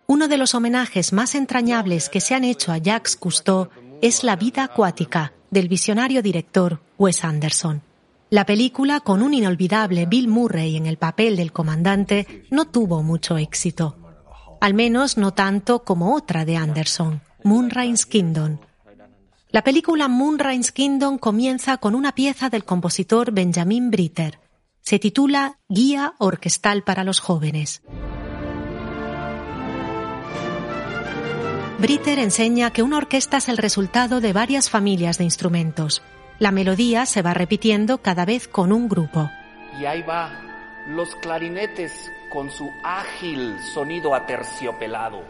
Uno 0.06 0.28
de 0.28 0.36
los 0.36 0.54
homenajes 0.54 1.12
más 1.12 1.34
entrañables 1.34 2.08
que 2.08 2.20
se 2.20 2.34
han 2.34 2.44
hecho 2.44 2.72
a 2.72 2.78
Jacques 2.78 3.16
Cousteau 3.16 3.68
es 4.02 4.22
La 4.22 4.36
vida 4.36 4.64
acuática 4.64 5.32
del 5.50 5.68
visionario 5.68 6.20
director 6.20 6.80
Wes 6.98 7.24
Anderson. 7.24 7.82
La 8.30 8.46
película, 8.46 9.00
con 9.00 9.22
un 9.22 9.34
inolvidable 9.34 10.06
Bill 10.06 10.28
Murray 10.28 10.76
en 10.76 10.86
el 10.86 10.96
papel 10.96 11.36
del 11.36 11.52
comandante, 11.52 12.46
no 12.50 12.64
tuvo 12.66 13.02
mucho 13.02 13.38
éxito 13.38 13.96
al 14.64 14.72
menos 14.72 15.18
no 15.18 15.34
tanto 15.34 15.84
como 15.84 16.14
otra 16.14 16.46
de 16.46 16.56
Anderson, 16.56 17.20
Moonrise 17.42 18.08
Kingdom. 18.08 18.56
La 19.50 19.62
película 19.62 20.08
Moonrise 20.08 20.72
Kingdom 20.72 21.18
comienza 21.18 21.76
con 21.76 21.94
una 21.94 22.14
pieza 22.14 22.48
del 22.48 22.64
compositor 22.64 23.30
Benjamin 23.30 23.90
Britter. 23.90 24.40
Se 24.80 24.98
titula 24.98 25.58
Guía 25.68 26.14
Orquestal 26.18 26.82
para 26.82 27.04
los 27.04 27.20
Jóvenes. 27.20 27.82
Britter 31.78 32.18
enseña 32.18 32.70
que 32.70 32.82
una 32.82 32.96
orquesta 32.96 33.36
es 33.36 33.50
el 33.50 33.58
resultado 33.58 34.22
de 34.22 34.32
varias 34.32 34.70
familias 34.70 35.18
de 35.18 35.24
instrumentos. 35.24 36.00
La 36.38 36.50
melodía 36.50 37.06
se 37.06 37.22
va 37.22 37.34
repitiendo 37.34 37.98
cada 37.98 38.24
vez 38.24 38.48
con 38.48 38.72
un 38.72 38.88
grupo. 38.88 39.30
Y 39.80 39.84
ahí 39.84 40.02
va, 40.02 40.30
los 40.88 41.14
clarinetes 41.16 42.10
con 42.32 42.50
su 42.50 42.68
ágil 42.82 43.56
sonido 43.72 44.14
aterciopelado. 44.14 45.22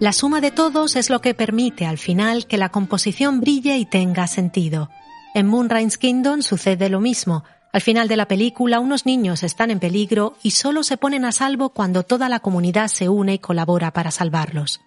La 0.00 0.12
suma 0.12 0.40
de 0.40 0.50
todos 0.50 0.96
es 0.96 1.10
lo 1.10 1.20
que 1.20 1.34
permite 1.34 1.86
al 1.86 1.98
final 1.98 2.46
que 2.46 2.58
la 2.58 2.70
composición 2.70 3.40
brille 3.40 3.76
y 3.78 3.86
tenga 3.86 4.26
sentido. 4.26 4.90
En 5.34 5.46
Moonrise 5.46 5.98
Kingdom 5.98 6.42
sucede 6.42 6.88
lo 6.88 7.00
mismo. 7.00 7.44
Al 7.72 7.80
final 7.80 8.08
de 8.08 8.16
la 8.16 8.26
película 8.26 8.80
unos 8.80 9.06
niños 9.06 9.42
están 9.42 9.70
en 9.70 9.80
peligro 9.80 10.34
y 10.42 10.52
solo 10.52 10.82
se 10.82 10.96
ponen 10.96 11.24
a 11.24 11.32
salvo 11.32 11.70
cuando 11.70 12.02
toda 12.02 12.28
la 12.28 12.40
comunidad 12.40 12.88
se 12.88 13.08
une 13.08 13.34
y 13.34 13.38
colabora 13.38 13.92
para 13.92 14.10
salvarlos. 14.10 14.80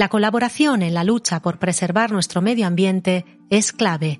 La 0.00 0.08
colaboración 0.08 0.80
en 0.80 0.94
la 0.94 1.04
lucha 1.04 1.42
por 1.42 1.58
preservar 1.58 2.10
nuestro 2.10 2.40
medio 2.40 2.66
ambiente 2.66 3.26
es 3.50 3.70
clave. 3.70 4.18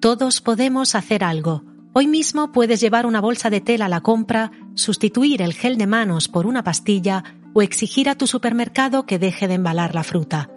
Todos 0.00 0.40
podemos 0.40 0.96
hacer 0.96 1.22
algo. 1.22 1.62
Hoy 1.92 2.08
mismo 2.08 2.50
puedes 2.50 2.80
llevar 2.80 3.06
una 3.06 3.20
bolsa 3.20 3.48
de 3.48 3.60
tela 3.60 3.84
a 3.84 3.88
la 3.88 4.00
compra, 4.00 4.50
sustituir 4.74 5.40
el 5.40 5.52
gel 5.54 5.78
de 5.78 5.86
manos 5.86 6.26
por 6.26 6.44
una 6.44 6.64
pastilla 6.64 7.22
o 7.54 7.62
exigir 7.62 8.08
a 8.08 8.16
tu 8.16 8.26
supermercado 8.26 9.06
que 9.06 9.20
deje 9.20 9.46
de 9.46 9.54
embalar 9.54 9.94
la 9.94 10.02
fruta. 10.02 10.50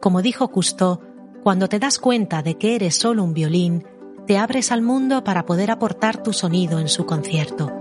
Como 0.00 0.22
dijo 0.22 0.48
Cousteau, 0.48 1.00
cuando 1.42 1.68
te 1.68 1.78
das 1.78 1.98
cuenta 1.98 2.40
de 2.40 2.56
que 2.56 2.76
eres 2.76 2.94
solo 2.94 3.22
un 3.22 3.34
violín, 3.34 3.84
te 4.26 4.38
abres 4.38 4.72
al 4.72 4.80
mundo 4.80 5.22
para 5.22 5.44
poder 5.44 5.70
aportar 5.70 6.22
tu 6.22 6.32
sonido 6.32 6.78
en 6.78 6.88
su 6.88 7.04
concierto. 7.04 7.77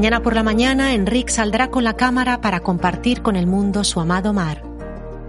Mañana 0.00 0.22
por 0.22 0.34
la 0.34 0.42
mañana, 0.42 0.94
Enrique 0.94 1.30
saldrá 1.30 1.68
con 1.70 1.84
la 1.84 1.92
cámara 1.92 2.40
para 2.40 2.60
compartir 2.60 3.20
con 3.20 3.36
el 3.36 3.46
mundo 3.46 3.84
su 3.84 4.00
amado 4.00 4.32
mar. 4.32 4.62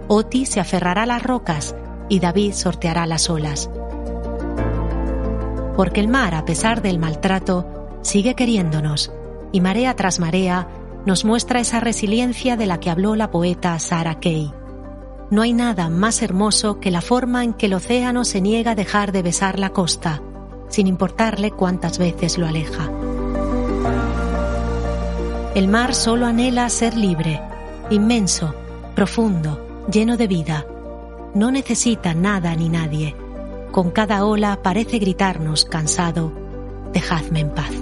Oti 0.08 0.46
se 0.46 0.60
aferrará 0.60 1.02
a 1.02 1.06
las 1.06 1.22
rocas 1.22 1.76
y 2.08 2.20
David 2.20 2.54
sorteará 2.54 3.04
las 3.04 3.28
olas. 3.28 3.68
porque 5.76 6.00
el 6.00 6.08
mar, 6.08 6.34
a 6.34 6.46
pesar 6.46 6.80
del 6.80 6.98
maltrato, 6.98 7.98
sigue 8.00 8.34
queriéndonos 8.34 9.12
y 9.52 9.60
marea 9.60 9.94
tras 9.94 10.18
marea 10.18 10.68
nos 11.04 11.26
muestra 11.26 11.60
esa 11.60 11.78
resiliencia 11.78 12.56
de 12.56 12.64
la 12.64 12.80
que 12.80 12.88
habló 12.88 13.14
la 13.14 13.30
poeta 13.30 13.78
Sarah 13.78 14.20
Kay. 14.20 14.54
No 15.30 15.42
hay 15.42 15.52
nada 15.52 15.90
más 15.90 16.22
hermoso 16.22 16.80
que 16.80 16.90
la 16.90 17.02
forma 17.02 17.44
en 17.44 17.52
que 17.52 17.66
el 17.66 17.74
océano 17.74 18.24
se 18.24 18.40
niega 18.40 18.70
a 18.70 18.74
dejar 18.74 19.12
de 19.12 19.22
besar 19.22 19.58
la 19.58 19.68
costa, 19.68 20.22
sin 20.68 20.86
importarle 20.86 21.50
cuántas 21.50 21.98
veces 21.98 22.38
lo 22.38 22.46
aleja. 22.46 22.90
El 25.54 25.68
mar 25.68 25.94
solo 25.94 26.24
anhela 26.24 26.66
ser 26.70 26.96
libre, 26.96 27.38
inmenso, 27.90 28.54
profundo, 28.94 29.84
lleno 29.92 30.16
de 30.16 30.26
vida. 30.26 30.66
No 31.34 31.50
necesita 31.50 32.14
nada 32.14 32.56
ni 32.56 32.70
nadie. 32.70 33.14
Con 33.70 33.90
cada 33.90 34.24
ola 34.24 34.60
parece 34.62 34.98
gritarnos, 34.98 35.66
cansado, 35.66 36.32
dejadme 36.94 37.40
en 37.40 37.50
paz. 37.50 37.72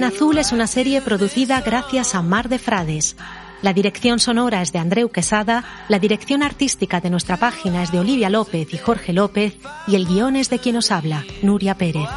En 0.00 0.04
Azul 0.04 0.38
es 0.38 0.52
una 0.52 0.66
serie 0.66 1.02
producida 1.02 1.60
gracias 1.60 2.14
a 2.14 2.22
Mar 2.22 2.48
de 2.48 2.58
Frades. 2.58 3.16
La 3.60 3.74
dirección 3.74 4.18
sonora 4.18 4.62
es 4.62 4.72
de 4.72 4.78
Andreu 4.78 5.10
Quesada, 5.10 5.62
la 5.90 5.98
dirección 5.98 6.42
artística 6.42 7.02
de 7.02 7.10
nuestra 7.10 7.36
página 7.36 7.82
es 7.82 7.92
de 7.92 7.98
Olivia 7.98 8.30
López 8.30 8.72
y 8.72 8.78
Jorge 8.78 9.12
López 9.12 9.58
y 9.86 9.96
el 9.96 10.06
guion 10.06 10.36
es 10.36 10.48
de 10.48 10.58
quien 10.58 10.76
nos 10.76 10.90
habla, 10.90 11.26
Nuria 11.42 11.74
Pérez. 11.74 12.08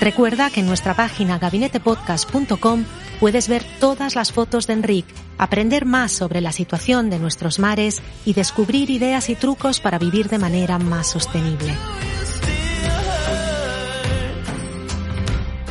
Recuerda 0.00 0.50
que 0.50 0.60
en 0.60 0.66
nuestra 0.66 0.94
página 0.94 1.38
gabinetepodcast.com 1.38 2.86
puedes 3.20 3.46
ver 3.46 3.64
todas 3.78 4.16
las 4.16 4.32
fotos 4.32 4.66
de 4.66 4.72
Enrique, 4.72 5.14
aprender 5.40 5.86
más 5.86 6.12
sobre 6.12 6.42
la 6.42 6.52
situación 6.52 7.08
de 7.08 7.18
nuestros 7.18 7.58
mares 7.58 8.02
y 8.26 8.34
descubrir 8.34 8.90
ideas 8.90 9.30
y 9.30 9.34
trucos 9.34 9.80
para 9.80 9.98
vivir 9.98 10.28
de 10.28 10.38
manera 10.38 10.78
más 10.78 11.06
sostenible. 11.08 11.74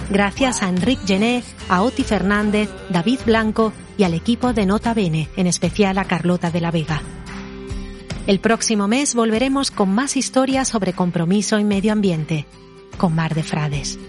Gracias 0.09 0.63
a 0.63 0.69
Enrique 0.69 1.03
Gené, 1.05 1.43
a 1.69 1.83
Oti 1.83 2.03
Fernández, 2.03 2.67
David 2.89 3.19
Blanco 3.27 3.71
y 3.95 4.05
al 4.05 4.15
equipo 4.15 4.53
de 4.53 4.65
Nota 4.65 4.95
Bene, 4.95 5.29
en 5.37 5.45
especial 5.45 5.99
a 5.99 6.05
Carlota 6.05 6.49
de 6.49 6.61
la 6.61 6.71
Vega. 6.71 7.03
El 8.25 8.39
próximo 8.39 8.87
mes 8.87 9.13
volveremos 9.13 9.69
con 9.69 9.93
más 9.93 10.17
historias 10.17 10.67
sobre 10.67 10.93
compromiso 10.93 11.59
y 11.59 11.63
medio 11.63 11.93
ambiente, 11.93 12.47
con 12.97 13.13
Mar 13.13 13.35
de 13.35 13.43
Frades. 13.43 13.99